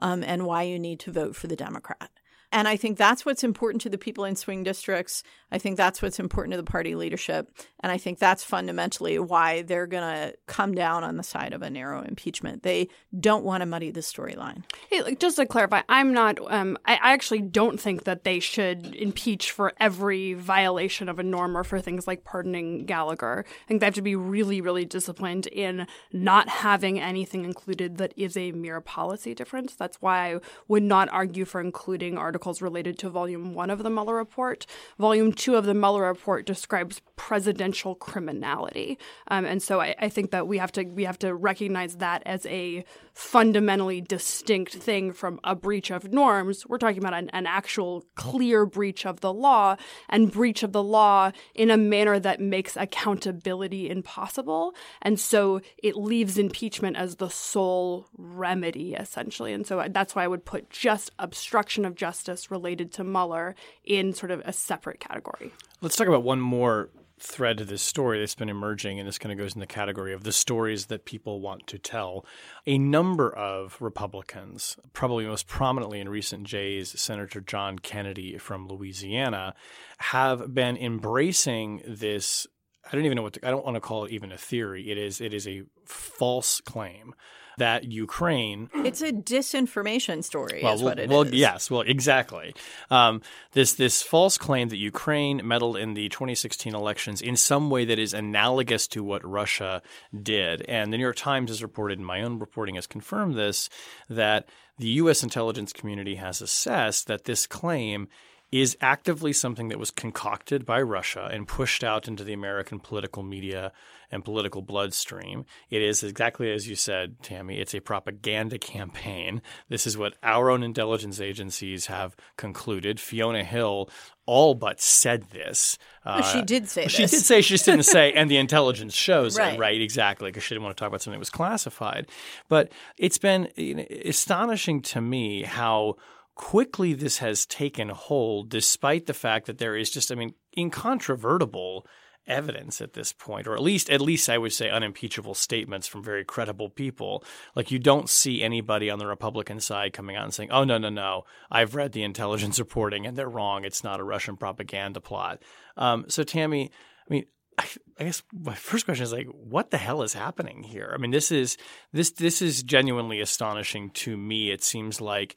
[0.00, 2.10] um, and why you need to vote for the Democrat.
[2.52, 5.22] And I think that's what's important to the people in swing districts.
[5.50, 7.50] I think that's what's important to the party leadership.
[7.80, 11.62] And I think that's fundamentally why they're going to come down on the side of
[11.62, 12.62] a narrow impeachment.
[12.62, 12.88] They
[13.18, 14.64] don't want to muddy the storyline.
[14.90, 18.38] Hey, like, just to clarify, I'm not, um, I, I actually don't think that they
[18.38, 23.46] should impeach for every violation of a norm or for things like pardoning Gallagher.
[23.48, 28.12] I think they have to be really, really disciplined in not having anything included that
[28.16, 29.74] is a mere policy difference.
[29.74, 33.84] That's why I would not argue for including articles articles related to Volume 1 of
[33.84, 34.66] the Mueller report.
[34.98, 38.98] Volume 2 of the Mueller report describes presidential criminality.
[39.28, 42.20] Um, and so I, I, think that we have to we have to recognize that
[42.26, 46.66] as a fundamentally distinct thing from a breach of norms.
[46.66, 49.76] We're talking about an, an actual clear breach of the law
[50.08, 54.74] and breach of the law in a manner that makes accountability impossible.
[55.00, 59.52] And so it leaves impeachment as the sole remedy, essentially.
[59.52, 61.94] And so that's why I would put just obstruction of
[62.32, 65.52] justice related to Mueller in sort of a separate category.
[65.80, 69.32] Let's talk about one more thread to this story that's been emerging, and this kind
[69.32, 72.26] of goes in the category of the stories that people want to tell.
[72.66, 79.54] A number of Republicans, probably most prominently in recent days, Senator John Kennedy from Louisiana,
[79.98, 82.46] have been embracing this.
[82.84, 84.90] I don't even know what to, I don't want to call it even a theory.
[84.90, 87.14] It is it is a false claim
[87.58, 88.70] that Ukraine.
[88.74, 91.32] It's a disinformation story, well, is what it well, is.
[91.32, 92.54] yes, well, exactly.
[92.90, 97.84] Um, this this false claim that Ukraine meddled in the 2016 elections in some way
[97.84, 99.82] that is analogous to what Russia
[100.22, 103.68] did, and the New York Times has reported, and my own reporting has confirmed this,
[104.08, 104.48] that
[104.78, 105.22] the U.S.
[105.22, 108.08] intelligence community has assessed that this claim
[108.52, 113.22] is actively something that was concocted by Russia and pushed out into the American political
[113.22, 113.72] media
[114.10, 115.46] and political bloodstream.
[115.70, 117.58] It is exactly as you said, Tammy.
[117.58, 119.40] It's a propaganda campaign.
[119.70, 123.00] This is what our own intelligence agencies have concluded.
[123.00, 123.88] Fiona Hill
[124.26, 125.78] all but said this.
[126.04, 127.10] Uh, she did say She this.
[127.10, 129.54] did say she just didn't say, and the intelligence shows right.
[129.54, 129.80] it, right?
[129.80, 132.06] Exactly, because she didn't want to talk about something that was classified.
[132.50, 135.96] But it's been you know, astonishing to me how
[136.34, 141.86] quickly this has taken hold, despite the fact that there is just, I mean, incontrovertible
[142.26, 146.04] evidence at this point, or at least, at least I would say unimpeachable statements from
[146.04, 147.24] very credible people.
[147.54, 150.78] Like you don't see anybody on the Republican side coming out and saying, "Oh no,
[150.78, 153.64] no, no, I've read the intelligence reporting and they're wrong.
[153.64, 155.42] It's not a Russian propaganda plot."
[155.76, 156.70] Um, so Tammy,
[157.08, 157.24] I mean,
[157.58, 157.66] I,
[157.98, 160.92] I, guess my first question is like, what the hell is happening here?
[160.94, 161.56] I mean, this is
[161.92, 164.50] this this is genuinely astonishing to me.
[164.50, 165.36] It seems like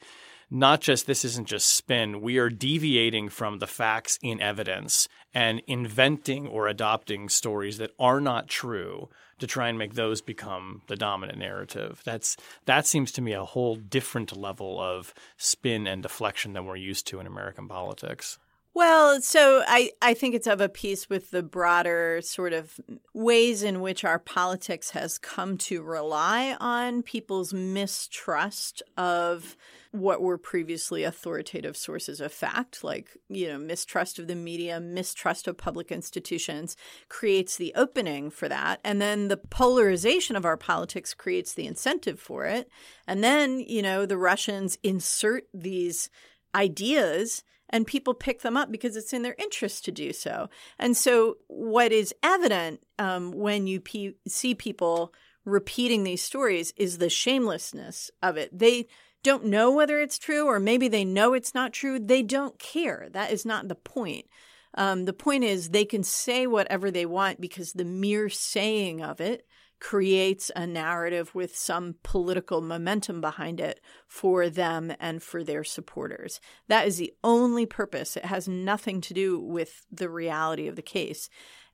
[0.50, 5.62] not just this isn't just spin, we are deviating from the facts in evidence and
[5.68, 10.96] inventing or adopting stories that are not true to try and make those become the
[10.96, 12.02] dominant narrative.
[12.06, 16.78] That's that seems to me a whole different level of spin and deflection than we're
[16.78, 18.38] used to in American politics.
[18.76, 22.78] Well, so I, I think it's of a piece with the broader sort of
[23.14, 29.56] ways in which our politics has come to rely on people's mistrust of
[30.00, 35.48] what were previously authoritative sources of fact, like, you know, mistrust of the media, mistrust
[35.48, 36.76] of public institutions
[37.10, 38.80] creates the opening for that.
[38.84, 42.70] And then the polarization of our politics creates the incentive for it.
[43.08, 46.10] And then, you know, the Russians insert these
[46.54, 50.50] ideas and people pick them up because it's in their interest to do so.
[50.78, 55.14] And so, what is evident um, when you pe- see people
[55.46, 58.58] repeating these stories is the shamelessness of it.
[58.58, 58.88] They
[59.26, 62.00] don't know whether it's true, or maybe they know it's not true.
[62.00, 63.08] They don't care.
[63.12, 64.28] That is not the point.
[64.76, 69.20] Um, the point is they can say whatever they want because the mere saying of
[69.20, 69.48] it
[69.80, 76.40] creates a narrative with some political momentum behind it for them and for their supporters.
[76.68, 78.16] That is the only purpose.
[78.16, 81.30] It has nothing to do with the reality of the case.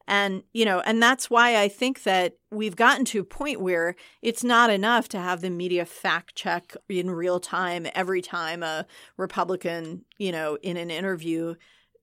[0.07, 3.95] And, you know, and that's why I think that we've gotten to a point where
[4.21, 8.85] it's not enough to have the media fact check in real time every time a
[9.17, 11.55] Republican, you know, in an interview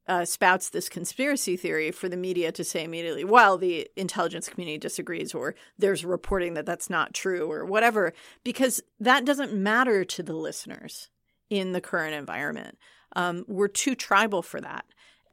[0.08, 4.78] uh, spouts this conspiracy theory for the media to say immediately, well, the intelligence community
[4.78, 10.22] disagrees, or there's reporting that that's not true, or whatever, because that doesn't matter to
[10.22, 11.10] the listeners
[11.50, 12.78] in the current environment.
[13.16, 14.86] Um, we're too tribal for that.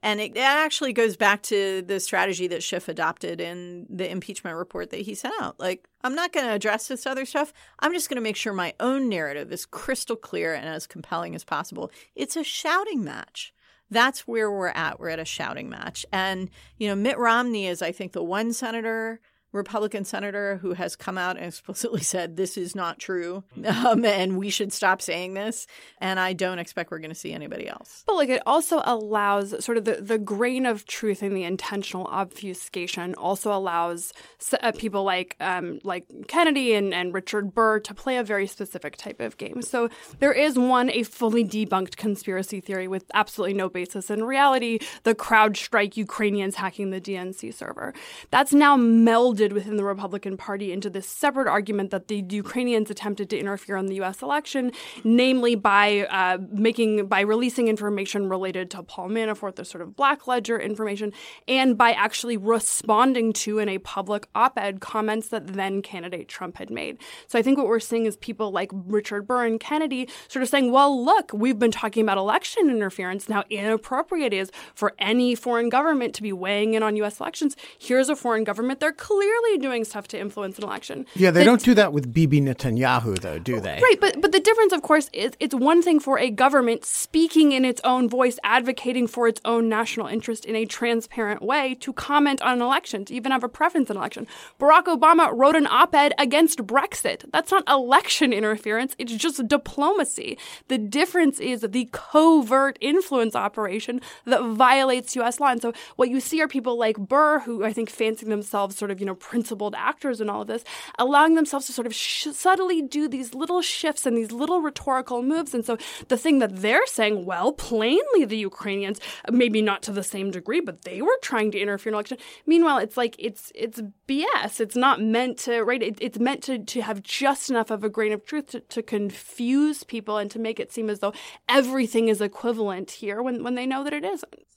[0.05, 4.55] And it, it, actually goes back to the strategy that Schiff adopted in the impeachment
[4.55, 5.59] report that he sent out.
[5.59, 7.51] Like, I'm not going to address this other stuff.
[7.79, 11.33] I'm just going to make sure my own narrative is crystal clear and as compelling
[11.33, 11.89] as possible.
[12.15, 13.51] It's a shouting match
[13.91, 14.99] that's where we're at.
[14.99, 16.05] We're at a shouting match.
[16.11, 19.19] And, you know, Mitt Romney is, I think, the one senator
[19.55, 24.37] Republican senator who has come out and explicitly said this is not true um, and
[24.37, 25.65] we should stop saying this.
[25.99, 28.03] And I don't expect we're going to see anybody else.
[28.05, 32.05] But like it also allows sort of the, the grain of truth and the intentional
[32.05, 34.13] obfuscation also allows
[34.61, 38.97] uh, people like um, like Kennedy and, and Richard Burr to play a very specific
[38.97, 39.61] type of game.
[39.61, 39.89] So
[40.19, 45.15] there is one, a fully debunked conspiracy theory with absolutely no basis in reality, the
[45.15, 47.93] CrowdStrike Ukrainians hacking the DNC server.
[48.31, 53.29] That's now melded within the Republican Party into this separate argument that the Ukrainians attempted
[53.29, 54.21] to interfere in the U.S.
[54.21, 54.71] election,
[55.03, 60.27] namely by uh, making by releasing information related to Paul Manafort, the sort of black
[60.27, 61.13] ledger information,
[61.47, 66.69] and by actually responding to in a public op-ed comments that then candidate Trump had
[66.69, 66.97] made.
[67.27, 70.49] So I think what we're seeing is people like Richard Burr and Kennedy sort of
[70.49, 73.29] saying, "Well, look, we've been talking about election interference.
[73.29, 77.19] Now, inappropriate is for any foreign government to be weighing in on U.S.
[77.19, 77.55] elections.
[77.77, 78.79] Here's a foreign government.
[78.79, 81.05] They're clearly clearly doing stuff to influence an election.
[81.15, 83.79] Yeah, they don't do that with Bibi Netanyahu, though, do they?
[83.81, 87.51] Right, but but the difference, of course, is it's one thing for a government speaking
[87.51, 91.93] in its own voice, advocating for its own national interest in a transparent way to
[91.93, 94.27] comment on an election, to even have a preference in an election.
[94.59, 97.29] Barack Obama wrote an op-ed against Brexit.
[97.31, 100.37] That's not election interference; it's just diplomacy.
[100.67, 105.39] The difference is the covert influence operation that violates U.S.
[105.39, 105.47] law.
[105.47, 108.91] And so what you see are people like Burr, who I think fancy themselves sort
[108.91, 110.63] of you know know, principled actors in all of this,
[110.99, 115.21] allowing themselves to sort of sh- subtly do these little shifts and these little rhetorical
[115.23, 115.53] moves.
[115.53, 118.99] And so the thing that they're saying, well, plainly the Ukrainians,
[119.31, 122.17] maybe not to the same degree, but they were trying to interfere in election.
[122.45, 124.59] Meanwhile, it's like it's it's BS.
[124.59, 125.81] It's not meant to right.
[125.81, 128.81] It, it's meant to to have just enough of a grain of truth to, to
[128.81, 131.13] confuse people and to make it seem as though
[131.47, 134.54] everything is equivalent here when when they know that it isn't.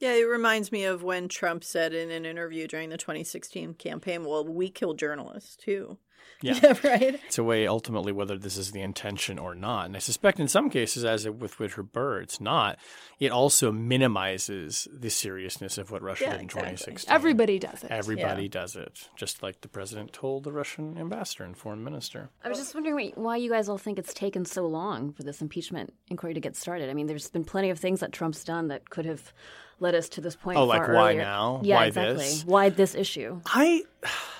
[0.00, 4.24] Yeah, it reminds me of when Trump said in an interview during the 2016 campaign,
[4.24, 5.98] well, we kill journalists too.
[6.40, 6.74] Yeah.
[6.84, 7.18] right.
[7.26, 9.86] It's a way ultimately whether this is the intention or not.
[9.86, 12.78] And I suspect in some cases, as with Richard Burr, it's not.
[13.18, 16.70] It also minimizes the seriousness of what Russia Yeah, did in exactly.
[16.76, 17.12] 2016.
[17.14, 17.90] Everybody does it.
[17.90, 18.48] Everybody Yeah.
[18.50, 22.30] does it, just like the president told the Russian ambassador and foreign minister.
[22.44, 25.24] I was just wondering why- why you guys all think it's taken so long for
[25.24, 26.88] this impeachment inquiry to get started.
[26.88, 29.32] I mean, there's been plenty of things that Trump's done that could have
[29.80, 30.58] led us to this point.
[30.58, 31.22] Oh, like far why earlier.
[31.22, 31.60] now?
[31.62, 32.16] Yeah, Why exactly.
[32.16, 32.44] this?
[32.44, 33.40] Why this issue?
[33.46, 33.82] I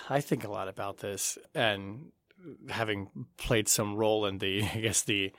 [0.08, 2.12] I think a lot about this, and
[2.68, 5.32] having played some role in the, I guess the.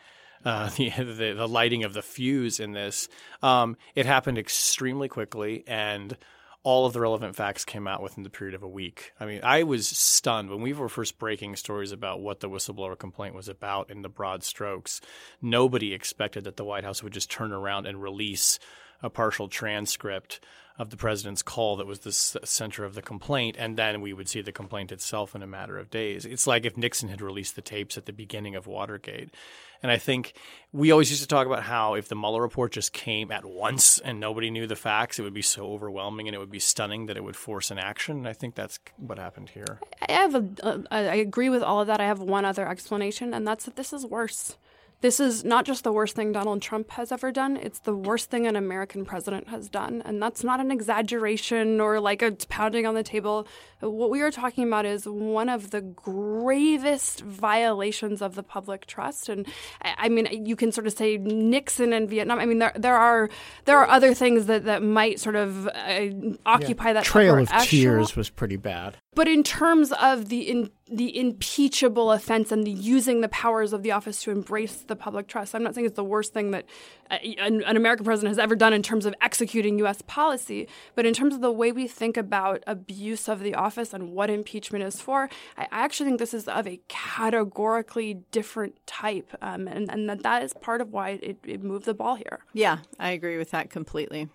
[0.46, 3.10] Uh, the, the the lighting of the fuse in this,
[3.44, 6.16] um, it happened extremely quickly, and
[6.64, 9.14] all of the relevant facts came out within the period of a week.
[9.20, 12.98] I mean, I was stunned when we were first breaking stories about what the whistleblower
[12.98, 15.00] complaint was about in the broad strokes.
[15.42, 18.60] Nobody expected that the White House would just turn around and release
[19.02, 20.40] a partial transcript
[20.80, 24.30] of the president's call that was the center of the complaint, and then we would
[24.30, 26.26] see the complaint itself in a matter of days.
[26.26, 29.36] It's like if Nixon had released the tapes at the beginning of Watergate.
[29.84, 30.34] And I think
[30.72, 34.00] we always used to talk about how if the Mueller report just came at once
[34.00, 37.08] and nobody knew the facts, it would be so overwhelming and it would be stunning
[37.08, 38.18] that it would force an action.
[38.18, 39.80] And I think that's what happened here.
[40.08, 42.00] I have a, a, I agree with all of that.
[42.00, 44.58] I have one other explanation, and that's that this is worse.
[45.02, 48.30] This is not just the worst thing Donald Trump has ever done, it's the worst
[48.30, 50.02] thing an American president has done.
[50.04, 53.48] And that's not an exaggeration or like a pounding on the table.
[53.80, 59.30] What we are talking about is one of the gravest violations of the public trust.
[59.30, 59.48] And
[59.82, 62.40] I, mean, you can sort of say Nixon and Vietnam.
[62.40, 63.30] I mean, there, there are
[63.66, 66.10] there are other things that, that might sort of uh,
[66.46, 67.66] occupy that Trail of echelon.
[67.66, 68.98] Tears was pretty bad.
[69.16, 73.84] But in terms of the in, the impeachable offense and the using the powers of
[73.84, 76.66] the office to embrace the public trust, I'm not saying it's the worst thing that
[77.12, 80.02] uh, an, an American president has ever done in terms of executing U.S.
[80.08, 80.68] policy.
[80.96, 84.30] But in terms of the way we think about abuse of the office and what
[84.30, 89.68] impeachment is for, I, I actually think this is of a categorically different type, um,
[89.68, 92.40] and, and that that is part of why it, it moved the ball here.
[92.54, 94.30] Yeah, I agree with that completely.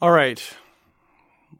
[0.00, 0.42] All right,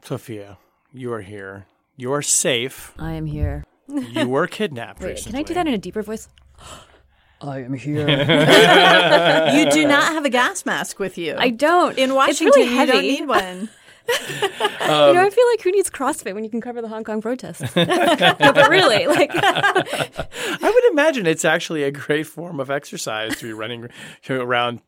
[0.03, 0.59] Sophia,
[0.92, 1.66] you are here.
[1.96, 2.92] You are safe.
[2.98, 3.64] I am here.
[4.12, 5.32] You were kidnapped Wait, recently.
[5.32, 6.28] can I do that in a deeper voice?
[7.40, 8.09] I am here.
[9.55, 11.34] you do not have a gas mask with you.
[11.36, 11.99] I don't.
[11.99, 13.68] In It's Washington, really you don't need one.
[14.09, 17.20] You know, I feel like who needs CrossFit when you can cover the Hong Kong
[17.20, 17.61] protests?
[17.76, 23.44] no, but really, like, I would imagine it's actually a great form of exercise to
[23.44, 23.88] be running
[24.28, 24.80] around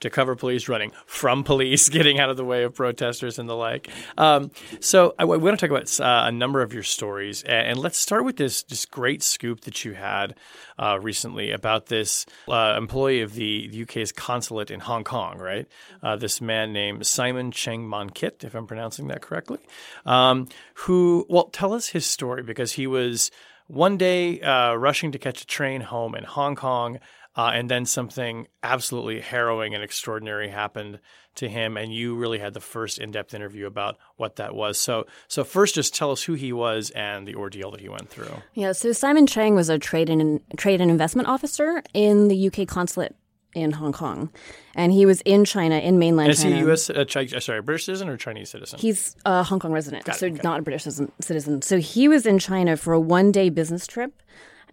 [0.00, 3.56] to cover police, running from police, getting out of the way of protesters and the
[3.56, 3.88] like.
[4.16, 4.50] Um,
[4.80, 7.98] so I, want to talk about uh, a number of your stories, a- and let's
[7.98, 10.34] start with this this great scoop that you had
[10.78, 15.66] uh, recently about this uh, employee of the, UK's consulate in Hong Kong, right?
[16.02, 19.58] Uh, this man named Simon Cheng Man Kit, if I'm pronouncing that correctly,
[20.04, 23.30] um, who, well, tell us his story because he was
[23.68, 26.98] one day uh, rushing to catch a train home in Hong Kong,
[27.36, 30.98] uh, and then something absolutely harrowing and extraordinary happened
[31.36, 34.80] to him, and you really had the first in-depth interview about what that was.
[34.80, 38.08] So, so first, just tell us who he was and the ordeal that he went
[38.08, 38.42] through.
[38.54, 38.72] yeah.
[38.72, 43.14] So Simon Cheng was a trade and trade and investment officer in the UK consulate
[43.54, 44.30] in Hong Kong,
[44.74, 46.62] and he was in China, in mainland Is he China.
[46.62, 46.90] a U.S.
[46.90, 48.78] Uh, Chi- uh, sorry, British citizen or Chinese citizen?
[48.78, 50.40] He's a Hong Kong resident, Got it, so okay.
[50.44, 51.62] not a British citizen-.
[51.62, 54.22] So he was in China for a one day business trip,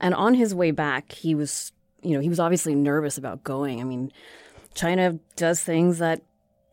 [0.01, 1.71] and on his way back, he was,
[2.01, 3.79] you know, he was obviously nervous about going.
[3.79, 4.11] I mean,
[4.73, 6.21] China does things that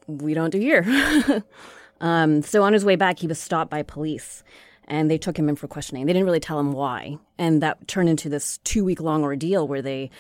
[0.07, 1.45] we don't do here.
[2.01, 4.43] um, so on his way back, he was stopped by police.
[4.89, 6.07] And they took him in for questioning.
[6.07, 7.17] They didn't really tell him why.
[7.39, 10.11] And that turned into this two week long ordeal where they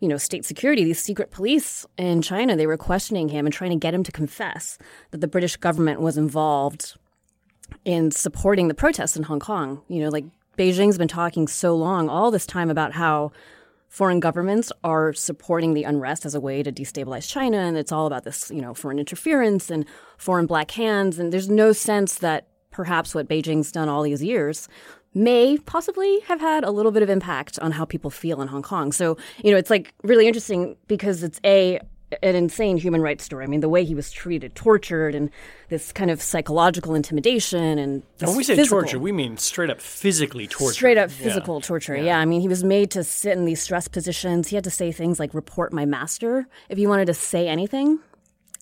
[0.00, 3.70] you know, state security, these secret police in China, they were questioning him and trying
[3.70, 4.78] to get him to confess
[5.10, 6.96] that the British government was involved
[7.84, 9.82] in supporting the protests in Hong Kong.
[9.88, 10.24] You know, like
[10.56, 13.32] Beijing's been talking so long, all this time about how
[13.88, 17.58] foreign governments are supporting the unrest as a way to destabilize China.
[17.58, 19.86] And it's all about this, you know, foreign interference and
[20.16, 21.18] foreign black hands.
[21.18, 24.68] And there's no sense that perhaps what Beijing's done all these years
[25.14, 28.62] may possibly have had a little bit of impact on how people feel in Hong
[28.62, 28.92] Kong.
[28.92, 31.80] So, you know, it's like really interesting because it's a
[32.22, 33.44] an insane human rights story.
[33.44, 35.28] I mean, the way he was treated, tortured, and
[35.68, 39.78] this kind of psychological intimidation and when we say physical, torture, we mean straight up
[39.78, 40.72] physically torture.
[40.72, 41.24] Straight up Yeah.
[41.24, 41.96] physical torture.
[41.96, 42.18] Yeah.
[42.18, 44.48] I mean, he was made to sit in these stress positions.
[44.48, 47.98] He had to say things like "report my master" if he wanted to say anything.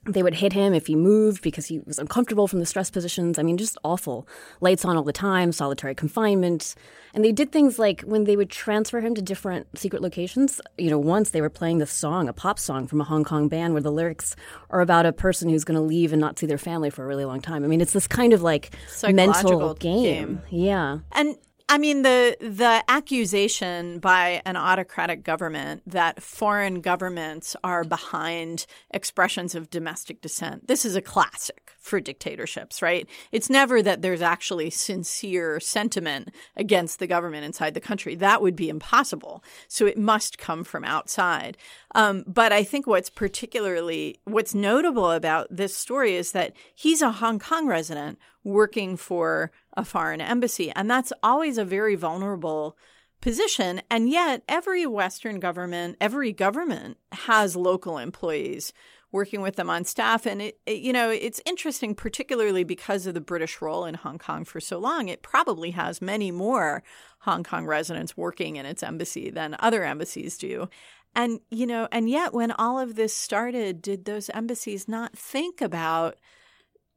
[0.06, 3.38] They would hit him if he moved because he was uncomfortable from the stress positions.
[3.38, 4.26] I mean, just awful.
[4.60, 6.74] Lights on all the time, solitary confinement.
[7.12, 10.60] And they did things like when they would transfer him to different secret locations.
[10.78, 13.48] You know, once they were playing this song, a pop song from a Hong Kong
[13.48, 14.36] band where the lyrics
[14.70, 17.06] are about a person who's going to leave and not see their family for a
[17.06, 17.64] really long time.
[17.64, 20.02] I mean, it's this kind of like mental game.
[20.02, 20.42] game.
[20.50, 20.98] Yeah.
[21.12, 21.36] And
[21.68, 29.56] I mean the the accusation by an autocratic government that foreign governments are behind expressions
[29.56, 30.68] of domestic dissent.
[30.68, 33.08] This is a classic for dictatorships, right?
[33.32, 38.14] It's never that there's actually sincere sentiment against the government inside the country.
[38.14, 39.42] That would be impossible.
[39.66, 41.56] So it must come from outside.
[41.94, 47.10] Um, but I think what's particularly what's notable about this story is that he's a
[47.10, 52.76] Hong Kong resident working for a foreign embassy, and that's always a very vulnerable
[53.20, 53.82] position.
[53.90, 58.72] And yet, every Western government, every government has local employees
[59.10, 60.26] working with them on staff.
[60.26, 64.18] And it, it- you know, it's interesting, particularly because of the British role in Hong
[64.18, 65.08] Kong for so long.
[65.08, 66.84] It probably has many more
[67.20, 70.68] Hong Kong residents working in its embassy than other embassies do.
[71.16, 75.60] And, you know, and yet when all of this started, did those embassies not think
[75.60, 76.16] about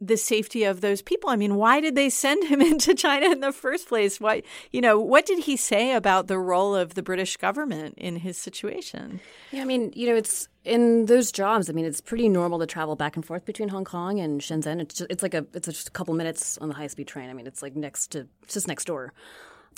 [0.02, 1.30] the safety of those people.
[1.30, 4.20] I mean, why did they send him into China in the first place?
[4.20, 8.18] Why, you know, what did he say about the role of the British government in
[8.18, 9.20] his situation?
[9.52, 11.70] Yeah, I mean, you know, it's in those jobs.
[11.70, 14.80] I mean, it's pretty normal to travel back and forth between Hong Kong and Shenzhen.
[14.82, 17.30] It's just, it's like a it's just a couple minutes on the high speed train.
[17.30, 19.14] I mean, it's like next to it's just next door.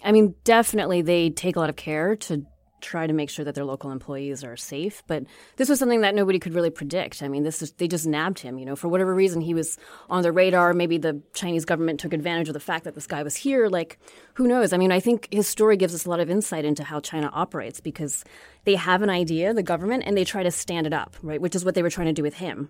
[0.04, 2.46] I mean, definitely they take a lot of care to
[2.82, 5.04] try to make sure that their local employees are safe.
[5.08, 5.26] But
[5.58, 7.24] this was something that nobody could really predict.
[7.24, 8.58] I mean, this is they just nabbed him.
[8.58, 9.78] You know, for whatever reason, he was
[10.10, 10.74] on the radar.
[10.74, 13.68] Maybe the Chinese government took advantage of the fact that this guy was here.
[13.68, 14.00] Like,
[14.34, 14.74] who knows?
[14.74, 17.30] I mean, I think his story gives us a lot of insight into how China
[17.34, 18.24] operates because
[18.64, 21.42] they have an idea, the government, and they try to stand it up, right?
[21.42, 22.70] Which is what they were trying to do with him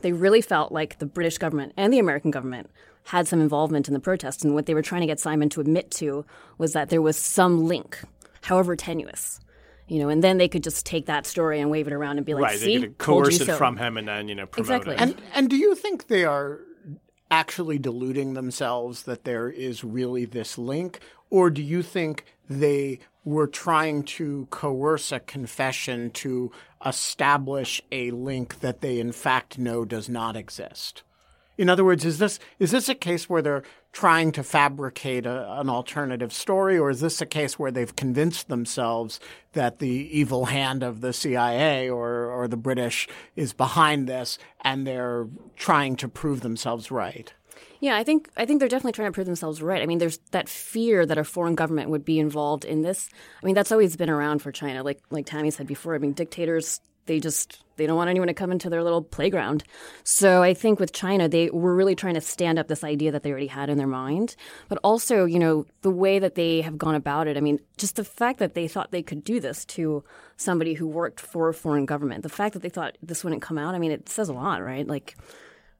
[0.00, 2.70] they really felt like the British government and the American government
[3.04, 4.44] had some involvement in the protests.
[4.44, 6.24] And what they were trying to get Simon to admit to
[6.58, 8.00] was that there was some link,
[8.42, 9.40] however tenuous.
[9.88, 12.24] You know, and then they could just take that story and wave it around and
[12.24, 14.46] be like, right, "See, they could coerce it so." from him and then you know
[14.46, 14.94] promote Exactly.
[14.94, 15.00] it.
[15.00, 16.60] And and do you think they are
[17.30, 23.46] actually deluding themselves that there is really this link, or do you think they were
[23.46, 26.50] trying to coerce a confession to
[26.84, 31.02] establish a link that they in fact know does not exist?
[31.58, 33.62] In other words, is this is this a case where they're
[33.92, 38.48] trying to fabricate a, an alternative story, or is this a case where they've convinced
[38.48, 39.20] themselves
[39.52, 39.88] that the
[40.18, 45.96] evil hand of the CIA or, or the British is behind this, and they're trying
[45.96, 47.32] to prove themselves right?
[47.80, 49.82] Yeah, I think I think they're definitely trying to prove themselves right.
[49.82, 53.10] I mean, there's that fear that a foreign government would be involved in this.
[53.42, 54.84] I mean, that's always been around for China.
[54.84, 55.94] Like like Tammy said before.
[55.94, 59.64] I mean, dictators they just they don't want anyone to come into their little playground.
[60.04, 63.22] So I think with China, they were really trying to stand up this idea that
[63.22, 64.36] they already had in their mind,
[64.68, 67.36] but also you know the way that they have gone about it.
[67.36, 70.04] I mean, just the fact that they thought they could do this to
[70.36, 73.58] somebody who worked for a foreign government, the fact that they thought this wouldn't come
[73.58, 73.74] out.
[73.74, 74.86] I mean, it says a lot, right?
[74.86, 75.16] Like.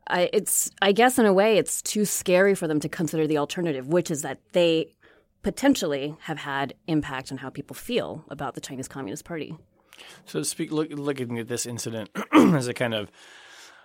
[0.08, 3.38] I, it's I guess in a way it's too scary for them to consider the
[3.38, 4.94] alternative, which is that they
[5.42, 9.56] potentially have had impact on how people feel about the Chinese Communist Party.
[10.26, 13.10] So speak look, looking at this incident as a kind of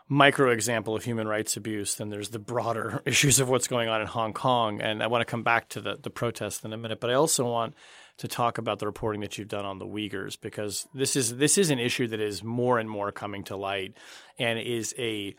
[0.10, 4.02] micro example of human rights abuse, then there's the broader issues of what's going on
[4.02, 4.82] in Hong Kong.
[4.82, 7.14] And I want to come back to the, the protests in a minute, but I
[7.14, 7.76] also want
[8.18, 11.58] to talk about the reporting that you've done on the Uyghurs because this is this
[11.58, 13.96] is an issue that is more and more coming to light
[14.40, 15.36] and is a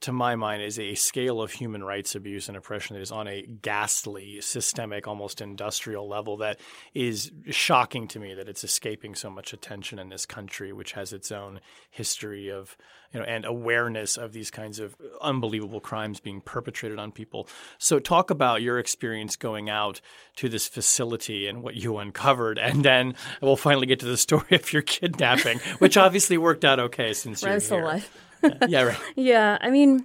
[0.00, 3.28] to my mind, is a scale of human rights abuse and oppression that is on
[3.28, 6.58] a ghastly, systemic, almost industrial level that
[6.94, 11.12] is shocking to me that it's escaping so much attention in this country, which has
[11.12, 11.60] its own
[11.90, 12.76] history of,
[13.12, 17.46] you know, and awareness of these kinds of unbelievable crimes being perpetrated on people.
[17.78, 20.00] So, talk about your experience going out
[20.36, 24.46] to this facility and what you uncovered, and then we'll finally get to the story
[24.52, 27.84] of your kidnapping, which obviously worked out okay since you're still here.
[27.84, 28.25] alive.
[28.68, 28.98] yeah, right.
[29.14, 30.04] Yeah, I mean,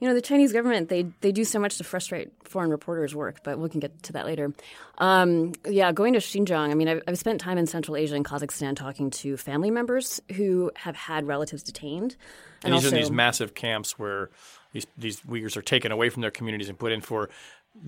[0.00, 3.38] you know, the Chinese government they they do so much to frustrate foreign reporters' work,
[3.44, 4.52] but we can get to that later.
[4.98, 6.70] Um, yeah, going to Xinjiang.
[6.70, 10.20] I mean, I've, I've spent time in Central Asia and Kazakhstan talking to family members
[10.34, 12.16] who have had relatives detained,
[12.64, 14.30] And these also are these massive camps where
[14.72, 17.28] these these Uyghurs are taken away from their communities and put in for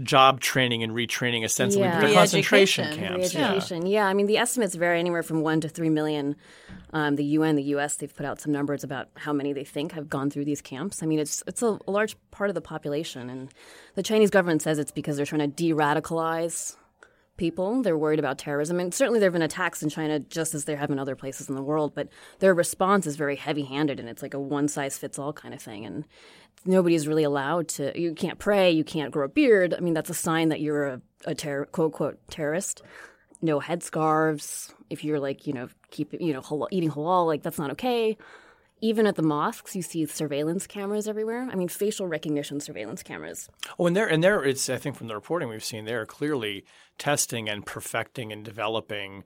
[0.03, 2.01] job training and retraining ostensibly, Yeah.
[2.07, 3.35] the concentration camps.
[3.35, 3.49] Yeah.
[3.51, 3.87] Re-education.
[3.87, 4.07] Yeah.
[4.07, 6.37] I mean, the estimates vary anywhere from one to three million.
[6.95, 9.93] Um, the UN, the US, they've put out some numbers about how many they think
[9.93, 11.03] have gone through these camps.
[11.03, 13.53] I mean, it's it's a, a large part of the population, and
[13.95, 16.77] the Chinese government says it's because they're trying to de-radicalize
[17.39, 17.83] people.
[17.83, 20.77] They're worried about terrorism, and certainly there have been attacks in China, just as there
[20.77, 21.93] have been other places in the world.
[21.95, 22.09] But
[22.41, 26.05] their response is very heavy-handed, and it's like a one-size-fits-all kind of thing, and
[26.65, 27.99] nobody's really allowed to.
[27.99, 29.75] You can't pray, you can't grow a beard.
[29.75, 32.83] I mean, that's a sign that you're a, a terror, quote quote terrorist.
[33.41, 34.73] No headscarves.
[34.91, 38.17] If you're like, you know, keep you know halal, eating halal, like that's not okay.
[38.81, 41.49] Even at the mosques, you see surveillance cameras everywhere.
[41.51, 43.49] I mean, facial recognition surveillance cameras.
[43.79, 46.65] Oh, and there, and there, it's I think from the reporting we've seen, they're clearly
[46.99, 49.23] testing and perfecting and developing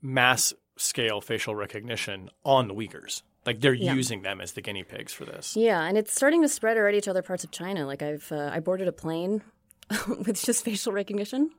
[0.00, 3.22] mass scale facial recognition on the Uyghurs.
[3.46, 5.56] Like they're using them as the guinea pigs for this.
[5.56, 7.86] Yeah, and it's starting to spread already to other parts of China.
[7.86, 9.42] Like I've uh, I boarded a plane
[10.08, 11.50] with just facial recognition.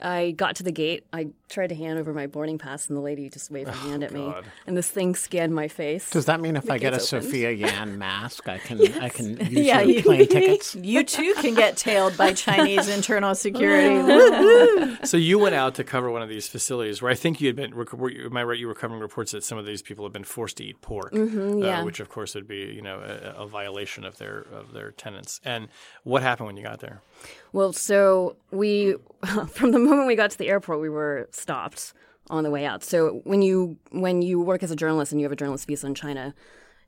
[0.00, 1.04] I got to the gate.
[1.12, 4.02] I tried to hand over my boarding pass, and the lady just waved her hand
[4.02, 4.32] at me.
[4.66, 6.10] And this thing scanned my face.
[6.10, 7.26] Does that mean if The I get a gate's opened.
[7.26, 10.74] Sophia Yan mask, I can I can use Yeah, your you- plane tickets?
[10.74, 14.96] You too can get tailed by Chinese internal security.
[15.04, 17.56] So you went out to cover one of these facilities where I think you had
[17.56, 17.74] been.
[17.74, 18.58] Were you, am I right?
[18.58, 21.12] You were covering reports that some of these people have been forced to eat pork,
[21.12, 21.80] yeah.
[21.80, 24.90] uh, which of course would be you know a, a violation of their of their
[24.90, 25.40] tenants.
[25.44, 25.68] And
[26.04, 27.02] what happened when you got there?
[27.52, 28.96] Well, so we,
[29.48, 31.92] from the moment we got to the airport, we were stopped
[32.30, 32.82] on the way out.
[32.82, 35.86] So when you when you work as a journalist and you have a journalist visa
[35.86, 36.34] in China,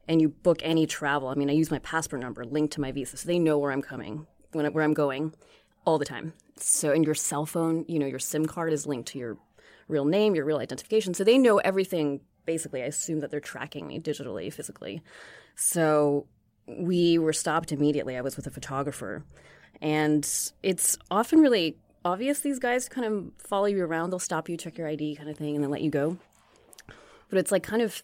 [0.08, 2.92] and you book any travel, I mean, I use my passport number linked to my
[2.92, 5.34] visa, so they know where I'm coming, when where I'm going,
[5.84, 6.32] all the time.
[6.56, 9.38] So in your cell phone, you know, your SIM card is linked to your
[9.88, 12.20] real name, your real identification, so they know everything.
[12.46, 15.02] Basically, I assume that they're tracking me digitally, physically.
[15.56, 16.26] So
[16.66, 18.16] we were stopped immediately.
[18.16, 19.24] I was with a photographer.
[19.80, 20.28] And
[20.62, 24.10] it's often really obvious these guys kind of follow you around.
[24.10, 26.18] They'll stop you, check your ID kind of thing, and then let you go.
[27.28, 28.02] But it's like kind of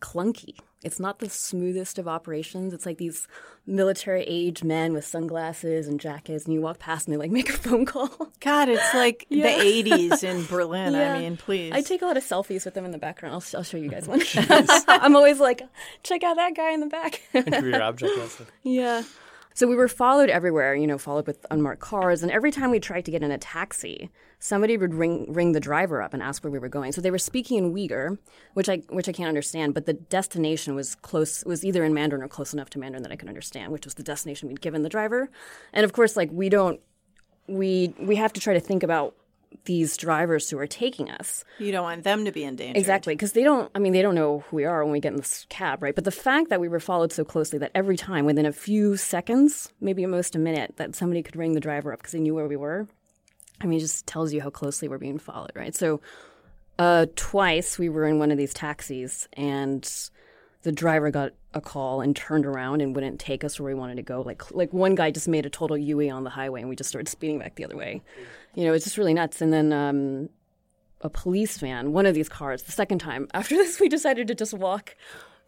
[0.00, 0.54] clunky.
[0.84, 2.72] It's not the smoothest of operations.
[2.72, 3.26] It's like these
[3.66, 7.50] military age men with sunglasses and jackets, and you walk past and they like make
[7.50, 8.30] a phone call.
[8.38, 10.92] God, it's like the 80s in Berlin.
[10.92, 11.14] Yeah.
[11.14, 11.72] I mean, please.
[11.72, 13.34] I take a lot of selfies with them in the background.
[13.34, 14.22] I'll, I'll show you guys one.
[14.36, 15.62] Oh, I'm always like,
[16.04, 17.22] check out that guy in the back.
[17.32, 18.46] Think your object lesson.
[18.62, 19.02] Yeah.
[19.58, 22.22] So we were followed everywhere, you know, followed with unmarked cars.
[22.22, 25.58] And every time we tried to get in a taxi, somebody would ring ring the
[25.58, 26.92] driver up and ask where we were going.
[26.92, 28.18] So they were speaking in Uyghur,
[28.54, 32.22] which I which I can't understand, but the destination was close was either in Mandarin
[32.22, 34.82] or close enough to Mandarin that I could understand, which was the destination we'd given
[34.82, 35.28] the driver.
[35.72, 36.78] And of course, like we don't
[37.48, 39.16] we we have to try to think about
[39.64, 41.44] these drivers who are taking us.
[41.58, 42.78] you don't want them to be in danger.
[42.78, 43.70] Exactly, because they don't.
[43.74, 45.94] I mean, they don't know who we are when we get in this cab, right?
[45.94, 48.96] But the fact that we were followed so closely that every time, within a few
[48.96, 52.20] seconds, maybe at most a minute, that somebody could ring the driver up because they
[52.20, 52.88] knew where we were.
[53.60, 55.74] I mean, it just tells you how closely we're being followed, right?
[55.74, 56.00] So,
[56.78, 60.10] uh, twice we were in one of these taxis, and
[60.62, 63.96] the driver got a call and turned around and wouldn't take us where we wanted
[63.96, 64.20] to go.
[64.20, 66.88] Like, like one guy just made a total UE on the highway, and we just
[66.88, 68.02] started speeding back the other way.
[68.58, 69.40] You know, it's just really nuts.
[69.40, 70.30] And then um,
[71.00, 73.28] a police van, one of these cars, the second time.
[73.34, 74.96] After this, we decided to just walk.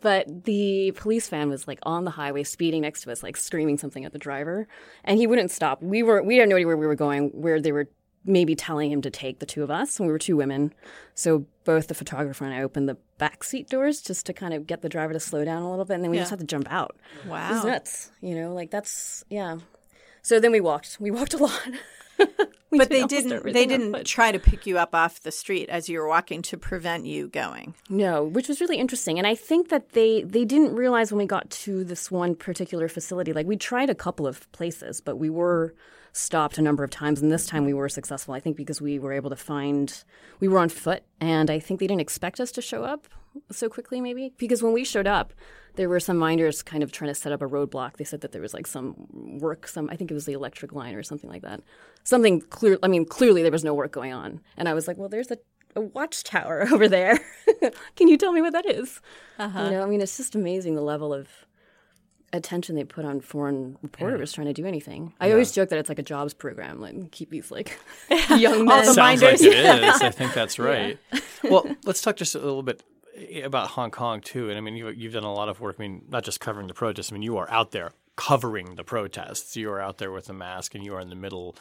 [0.01, 3.79] But the police van was like on the highway, speeding next to us, like screaming
[3.79, 4.69] something at the driver,
[5.03, 5.83] and he wouldn't stop.
[5.83, 7.89] We were we had no idea where we were going, where they were
[8.25, 9.99] maybe telling him to take the two of us.
[9.99, 10.73] And we were two women,
[11.15, 14.69] so both the photographer and I opened the back seat doors just to kind of
[14.69, 16.47] get the driver to slow down a little bit, and then we just had to
[16.47, 16.97] jump out.
[17.25, 17.65] It was Wow.
[17.65, 19.59] nuts, you know, like that's yeah.
[20.23, 20.97] So then we walked.
[21.01, 21.61] We walked a lot.
[22.71, 23.53] We But did they didn't.
[23.53, 24.07] They didn't foot.
[24.07, 27.29] try to pick you up off the street as you were walking to prevent you
[27.29, 27.75] going.
[27.89, 29.19] No, which was really interesting.
[29.19, 32.89] And I think that they they didn't realize when we got to this one particular
[32.89, 33.33] facility.
[33.33, 35.75] Like we tried a couple of places, but we were
[36.13, 38.35] stopped a number of times and this time we were successful.
[38.35, 40.03] I think because we were able to find
[40.41, 43.07] we were on foot and I think they didn't expect us to show up
[43.51, 44.33] so quickly maybe.
[44.39, 45.33] Because when we showed up,
[45.77, 47.97] there were some minders kind of trying to set up a roadblock.
[47.97, 48.95] They said that there was like some
[49.41, 51.63] work, some I think it was the electric line or something like that.
[52.05, 52.79] Something clear.
[52.83, 55.31] I mean, clearly there was no work going on, and I was like, "Well, there's
[55.31, 55.39] a,
[55.77, 57.19] a watchtower over there.
[57.97, 59.01] Can you tell me what that is?"
[59.39, 59.65] Uh-huh.
[59.65, 61.29] You know, I mean, it's just amazing the level of
[62.33, 65.13] attention they put on foreign reporters trying to do anything.
[65.21, 67.79] I always joke that it's like a jobs program, like keep these like
[68.31, 68.79] young men.
[68.81, 69.41] the Sounds minders.
[69.43, 70.01] like it is.
[70.01, 70.99] I think that's right.
[71.45, 72.83] well, let's talk just a little bit
[73.17, 74.49] Eh, about Hong Kong too.
[74.49, 75.77] And I mean, you've, you've done a lot of work.
[75.79, 77.11] I mean, not just covering the protests.
[77.11, 79.57] I mean, you are out there covering the protests.
[79.57, 81.57] You are out there with a mask, and you are in the middle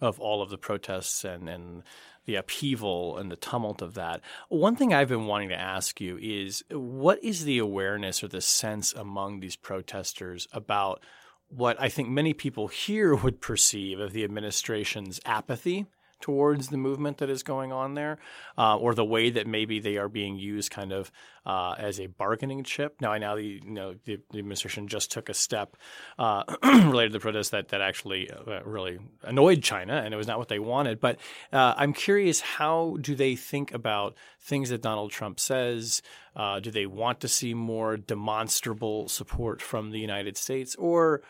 [0.00, 1.82] of all of the protests and and
[2.26, 4.20] the upheaval and the tumult of that.
[4.48, 8.42] One thing I've been wanting to ask you is what is the awareness or the
[8.42, 11.02] sense among these protesters about
[11.48, 15.86] what I think many people here would perceive of the administration's apathy
[16.20, 18.18] towards the movement that is going on there,
[18.58, 21.10] uh, or the way that maybe they are being used kind of
[21.46, 23.00] uh, as a bargaining chip.
[23.00, 25.76] Now, I know the you know the, the administration just took a step
[26.18, 30.26] uh, related to the protests that that actually uh, really annoyed China, and it was
[30.26, 31.00] not what they wanted.
[31.00, 31.18] But
[31.52, 36.02] uh, I'm curious, how do they think about things that Donald Trump says?
[36.36, 41.22] Uh, do they want to see more demonstrable support from the United States, or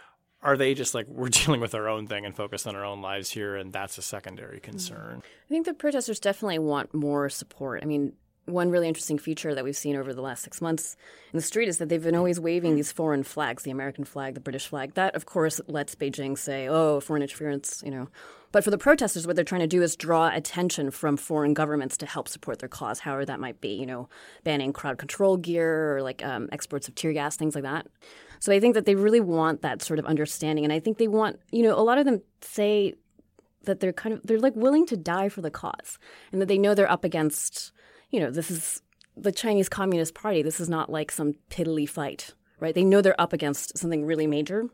[0.42, 3.02] are they just like we're dealing with our own thing and focused on our own
[3.02, 7.82] lives here and that's a secondary concern I think the protesters definitely want more support.
[7.82, 8.12] I mean,
[8.46, 10.96] one really interesting feature that we've seen over the last six months
[11.32, 14.34] in the street is that they've been always waving these foreign flags, the American flag,
[14.34, 14.94] the British flag.
[14.94, 18.08] That, of course, lets Beijing say, oh, foreign interference, you know.
[18.52, 21.96] But for the protesters, what they're trying to do is draw attention from foreign governments
[21.98, 24.08] to help support their cause, however that might be, you know,
[24.42, 27.86] banning crowd control gear or like um, exports of tear gas, things like that.
[28.40, 30.64] So I think that they really want that sort of understanding.
[30.64, 32.94] And I think they want, you know, a lot of them say
[33.64, 35.98] that they're kind of, they're like willing to die for the cause
[36.32, 37.70] and that they know they're up against,
[38.10, 38.82] you know, this is
[39.16, 40.42] the Chinese Communist Party.
[40.42, 42.74] This is not like some piddly fight, right?
[42.74, 44.64] They know they're up against something really major.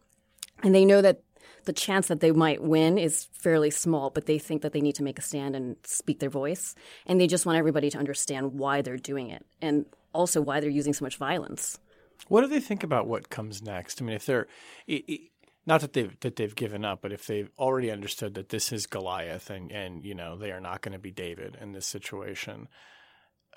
[0.62, 1.23] And they know that
[1.64, 4.95] the chance that they might win is fairly small, but they think that they need
[4.95, 6.77] to make a stand and speak their voice.
[7.05, 10.71] And they just want everybody to understand why they're doing it and also why they're
[10.71, 11.81] using so much violence.
[12.29, 14.47] What do they think about what comes next i mean if they're
[14.89, 15.19] i i
[15.67, 18.87] not that they've that they've given up, but if they've already understood that this is
[18.87, 22.69] Goliath and and you know they are not going to be David in this situation,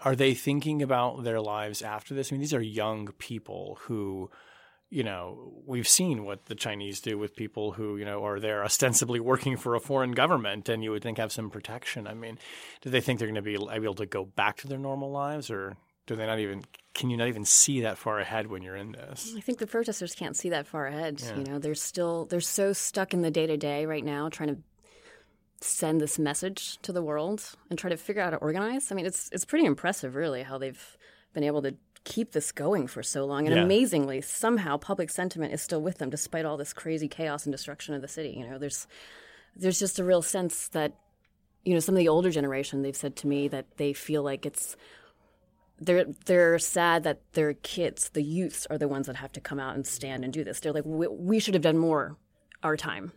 [0.03, 2.31] are they thinking about their lives after this?
[2.31, 4.31] I mean, these are young people who,
[4.89, 8.63] you know, we've seen what the Chinese do with people who you know are there
[8.63, 12.07] ostensibly working for a foreign government, and you would think have some protection.
[12.07, 12.39] I mean,
[12.81, 15.51] do they think they're going to be able to go back to their normal lives,
[15.51, 15.77] or
[16.09, 16.63] do they not even?
[16.95, 19.31] Can you not even see that far ahead when you're in this?
[19.37, 21.21] I think the protesters can't see that far ahead.
[21.37, 24.49] You know, they're still they're so stuck in the day to day right now, trying
[24.49, 24.57] to
[25.61, 28.91] send this message to the world and try to figure out how to organize.
[28.91, 30.97] I mean, it's it's pretty impressive, really, how they've
[31.33, 33.45] been able to keep this going for so long.
[33.45, 33.63] And Yeah.
[33.63, 37.93] amazingly, somehow public sentiment is still with them despite all this crazy chaos and destruction
[37.93, 38.33] of the city.
[38.35, 38.87] You know, there's
[39.55, 40.93] there's just a real sense that
[41.65, 44.47] you know some of the older generation they've said to me that they feel like
[44.47, 44.75] it's
[45.79, 49.59] they're they're sad that their kids, the youths, are the ones that have to come
[49.59, 50.59] out and stand and do this.
[50.59, 52.17] They're like, we, we should have done more
[52.63, 53.11] our time.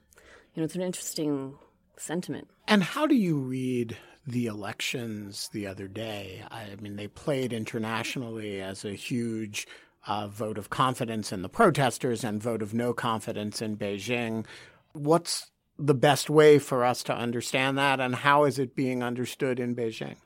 [0.54, 1.54] You know, it's an interesting
[1.96, 2.48] sentiment.
[2.68, 3.96] And how do you read
[4.26, 6.44] the elections the other day?
[6.50, 9.66] I mean, they played internationally as a huge
[10.06, 14.46] uh, vote of confidence in the protesters and vote of no confidence in Beijing.
[14.92, 19.58] What's the best way for us to understand that, and how is it being understood
[19.58, 20.16] in Beijing?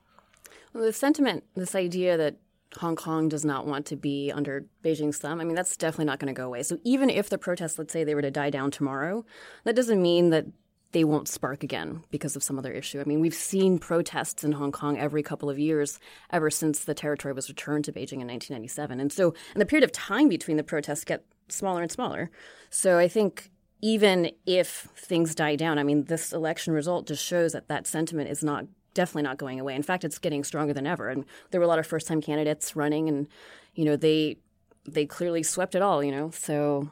[0.76, 2.36] The sentiment, this idea that
[2.78, 6.18] Hong Kong does not want to be under Beijing's thumb, I mean, that's definitely not
[6.18, 6.62] going to go away.
[6.62, 9.24] So even if the protests, let's say they were to die down tomorrow,
[9.64, 10.46] that doesn't mean that
[10.92, 13.00] they won't spark again because of some other issue.
[13.00, 15.98] I mean, we've seen protests in Hong Kong every couple of years
[16.30, 19.00] ever since the territory was returned to Beijing in 1997.
[19.00, 22.30] And so, and the period of time between the protests get smaller and smaller.
[22.70, 23.50] So I think
[23.82, 28.30] even if things die down, I mean, this election result just shows that that sentiment
[28.30, 28.66] is not
[28.96, 29.76] definitely not going away.
[29.76, 31.08] In fact, it's getting stronger than ever.
[31.08, 33.28] And there were a lot of first-time candidates running, and
[33.74, 34.38] you know they
[34.84, 36.02] they clearly swept it all.
[36.02, 36.90] You know, so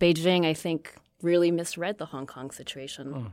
[0.00, 3.32] Beijing, I think, really misread the Hong Kong situation.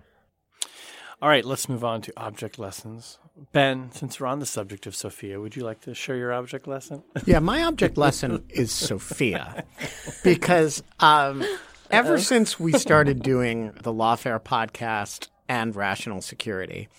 [1.21, 3.19] All right, let's move on to object lessons.
[3.51, 6.67] Ben, since we're on the subject of Sophia, would you like to share your object
[6.67, 7.03] lesson?
[7.25, 9.63] Yeah, my object lesson is Sophia
[10.23, 11.43] because um,
[11.89, 16.89] ever since we started doing the Lawfare podcast and Rational Security,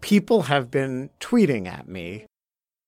[0.00, 2.26] people have been tweeting at me,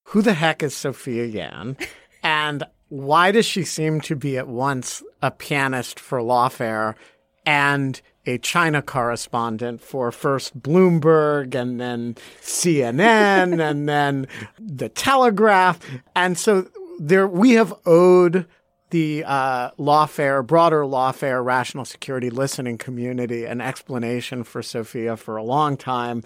[0.08, 1.76] who the heck is Sophia Yan?
[2.22, 6.94] And why does she seem to be at once a pianist for Lawfare
[7.46, 14.26] and a China correspondent for first Bloomberg and then CNN and then
[14.58, 15.78] the Telegraph.
[16.14, 18.46] And so there we have owed
[18.90, 25.44] the uh, lawfare, broader lawfare, rational security listening community an explanation for Sophia for a
[25.44, 26.22] long time.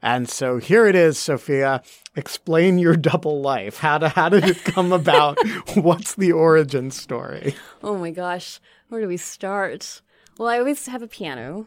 [0.00, 1.82] And so here it is, Sophia.
[2.14, 3.78] Explain your double life.
[3.78, 5.38] How, to, how did it come about?
[5.74, 7.54] What's the origin story?
[7.82, 10.00] Oh my gosh, where do we start?
[10.38, 11.66] Well, I always have a piano.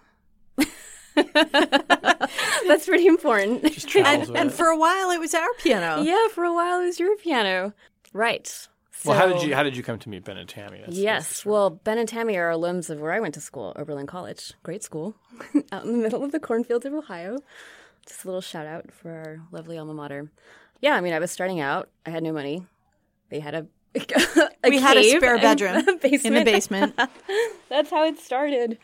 [1.16, 3.64] That's pretty important.
[3.74, 6.02] Just And, with and for a while, it was our piano.
[6.04, 7.74] yeah, for a while it was your piano.
[8.14, 8.68] Right.
[9.06, 10.80] well, how did you how did you come to meet Ben and Tammy?
[10.80, 11.46] That's- Yes.
[11.46, 14.54] Well, Ben and Tammy are alums of where I went to school, Oberlin College.
[14.64, 15.16] Great school
[15.72, 17.40] out in the middle of the cornfields of Ohio.
[18.08, 20.32] Just a little shout out for our lovely alma mater.
[20.82, 21.90] Yeah, I mean, I was starting out.
[22.06, 22.66] I had no money.
[23.30, 23.68] They had a
[24.64, 26.98] we had a spare bedroom a in the basement.
[27.70, 28.78] That's how it started.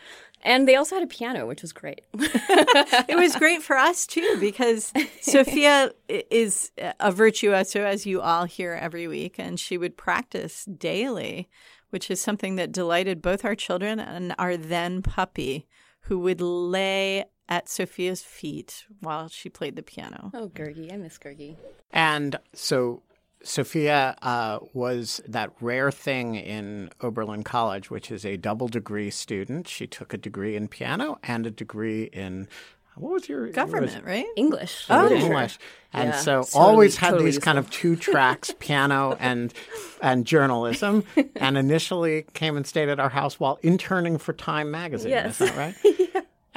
[0.43, 2.01] And they also had a piano, which was great.
[2.13, 8.73] it was great for us too because Sophia is a virtuoso, as you all hear
[8.73, 11.49] every week, and she would practice daily,
[11.89, 15.67] which is something that delighted both our children and our then puppy,
[16.01, 20.31] who would lay at Sophia's feet while she played the piano.
[20.33, 20.91] oh, Gergie.
[20.93, 21.55] I miss Gergie.
[21.91, 23.03] And so
[23.43, 29.67] Sophia uh, was that rare thing in Oberlin College, which is a double degree student.
[29.67, 32.47] She took a degree in piano and a degree in
[32.95, 34.25] what was your Government, right?
[34.35, 34.87] English.
[34.89, 35.25] Oh, literature.
[35.27, 35.59] English.
[35.93, 39.53] And Yeah, so totally- always had totally these kind of two tracks, piano and
[40.01, 41.03] and journalism.
[41.35, 45.11] And initially came and stayed at our house while interning for Time magazine.
[45.11, 45.39] Yes.
[45.39, 45.75] Is that right?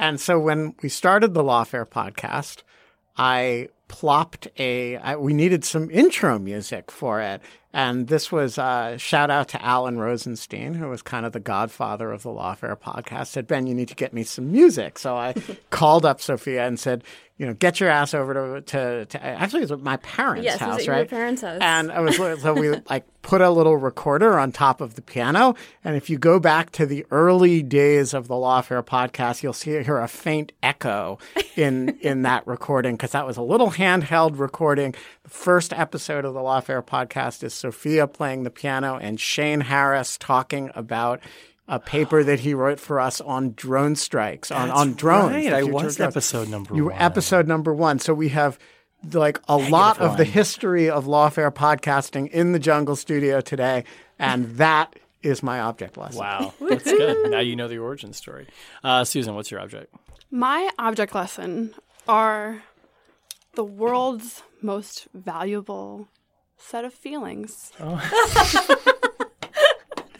[0.01, 2.63] And so when we started the Lawfare podcast,
[3.17, 4.95] I plopped a.
[4.95, 7.41] I, we needed some intro music for it,
[7.73, 12.09] and this was uh, shout out to Alan Rosenstein, who was kind of the godfather
[12.13, 13.27] of the Lawfare podcast.
[13.27, 14.97] Said Ben, you need to get me some music.
[14.97, 15.35] So I
[15.71, 17.03] called up Sophia and said,
[17.41, 20.59] you know, get your ass over to to, to actually it was my parents' Yes,
[20.59, 21.09] house, right?
[21.09, 21.57] parents' house.
[21.59, 25.55] And I was so we like put a little recorder on top of the piano,
[25.83, 29.71] and if you go back to the early days of the Lawfare podcast, you'll see
[29.81, 31.17] hear a faint echo
[31.55, 34.93] in in that recording because that was a little handheld recording.
[35.23, 40.17] The first episode of the Lawfare podcast is Sophia playing the piano and Shane Harris
[40.17, 41.19] talking about.
[41.67, 45.31] A paper that he wrote for us on drone strikes, on, on drones.
[45.33, 45.53] right.
[45.53, 45.99] I was drones.
[46.01, 47.01] episode number You were one.
[47.01, 47.97] episode number one.
[47.99, 48.59] So we have
[49.13, 53.85] like a lot of the history of lawfare podcasting in the Jungle Studio today,
[54.19, 56.19] and that is my object lesson.
[56.19, 57.31] Wow, that's good.
[57.31, 58.47] Now you know the origin story.
[58.83, 59.93] Uh, Susan, what's your object?
[60.29, 61.73] My object lesson
[62.05, 62.63] are
[63.53, 66.07] the world's most valuable
[66.57, 67.71] set of feelings.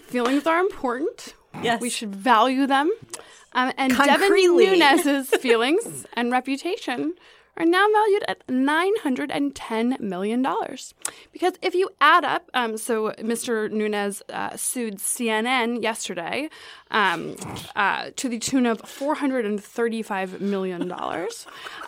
[0.08, 1.36] feelings are important.
[1.62, 1.82] Yes.
[1.82, 2.92] We should value them.
[3.54, 4.66] Um, and Concretely.
[4.66, 7.14] Devin Nunes's feelings and reputation
[7.58, 10.42] are now valued at $910 million.
[11.34, 13.70] Because if you add up, um, so Mr.
[13.70, 16.50] Nunes uh, sued CNN yesterday
[16.92, 17.36] um,
[17.76, 20.94] uh, to the tune of $435 million,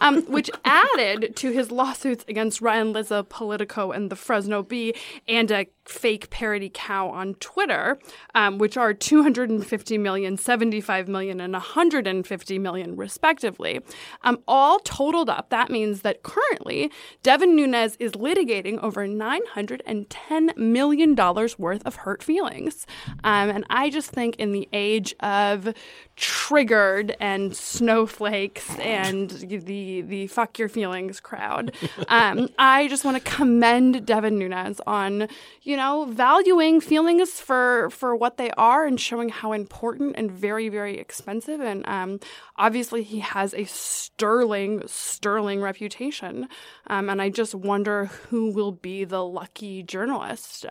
[0.02, 4.96] um, which added to his lawsuits against Ryan Lizza, Politico, and the Fresno Bee,
[5.28, 8.00] and a fake parody cow on Twitter,
[8.36, 13.82] um, which are 250 million, 75 million, and 150 million, respectively.
[14.24, 16.92] Um, all totaled up, that means that currently
[17.22, 22.86] Devin Nunes is litigating over $910 million worth of hurt feelings.
[23.24, 25.74] Um, and I just think in the age of
[26.16, 31.74] triggered and snowflakes and the the fuck your feelings crowd.
[32.10, 35.28] Um, I just want to commend Devin Nunes on
[35.62, 40.70] you know valuing feelings for for what they are and showing how important and very
[40.70, 42.20] very expensive and um,
[42.58, 46.48] obviously he has a sterling sterling reputation
[46.88, 50.66] um, and I just wonder who will be the lucky journalist.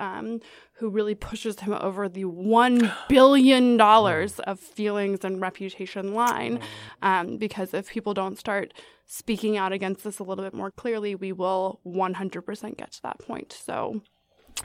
[0.82, 6.58] Who really pushes him over the $1 billion of feelings and reputation line.
[7.02, 8.74] Um, because if people don't start
[9.06, 13.20] speaking out against this a little bit more clearly, we will 100% get to that
[13.20, 13.52] point.
[13.52, 14.02] So,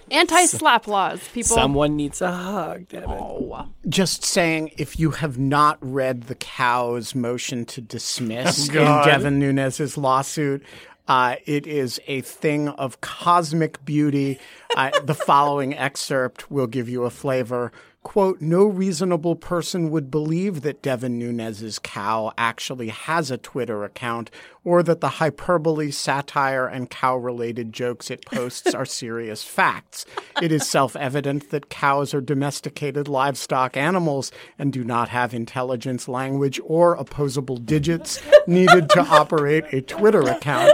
[0.09, 1.55] anti SLAPP laws, people.
[1.55, 3.11] Someone needs a hug, Devin.
[3.11, 3.67] Oh.
[3.87, 9.05] Just saying, if you have not read the cow's motion to dismiss in God.
[9.05, 10.63] Devin Nunes's lawsuit,
[11.07, 14.39] uh, it is a thing of cosmic beauty.
[14.75, 17.71] Uh, the following excerpt will give you a flavor.
[18.07, 24.31] Quote, no reasonable person would believe that Devin Nunes's cow actually has a Twitter account
[24.63, 30.05] or that the hyperbole, satire, and cow related jokes it posts are serious facts.
[30.41, 36.07] It is self evident that cows are domesticated livestock animals and do not have intelligence,
[36.07, 40.73] language, or opposable digits needed to operate a Twitter account.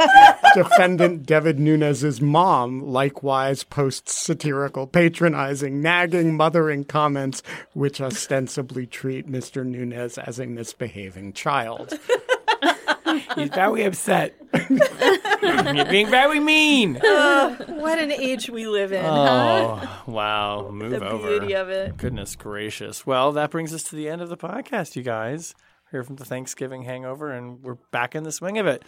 [0.53, 7.41] Defendant Devin Nunes's mom likewise posts satirical, patronizing, nagging, mothering comments
[7.73, 9.65] which ostensibly treat Mr.
[9.65, 11.97] Nunes as a misbehaving child.
[13.35, 14.35] He's very upset.
[15.41, 16.95] You're being very mean.
[16.95, 19.05] What an age we live in.
[19.05, 20.69] Oh, wow.
[20.71, 21.27] Move the over.
[21.27, 21.97] beauty of it.
[21.97, 23.05] Goodness gracious.
[23.05, 25.53] Well, that brings us to the end of the podcast, you guys.
[25.91, 28.83] Here from the Thanksgiving hangover, and we're back in the swing of it.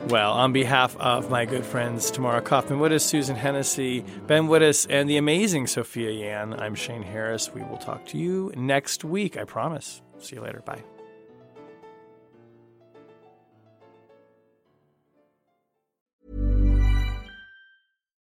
[0.09, 5.09] Well, on behalf of my good friends Tamara Cofman Wittes, Susan Hennessy, Ben Wittes, and
[5.09, 7.53] the amazing Sophia Yan, I'm Shane Harris.
[7.55, 10.03] We will talk to you next week, I promise.
[10.19, 10.63] See you later.
[10.65, 10.83] Bye.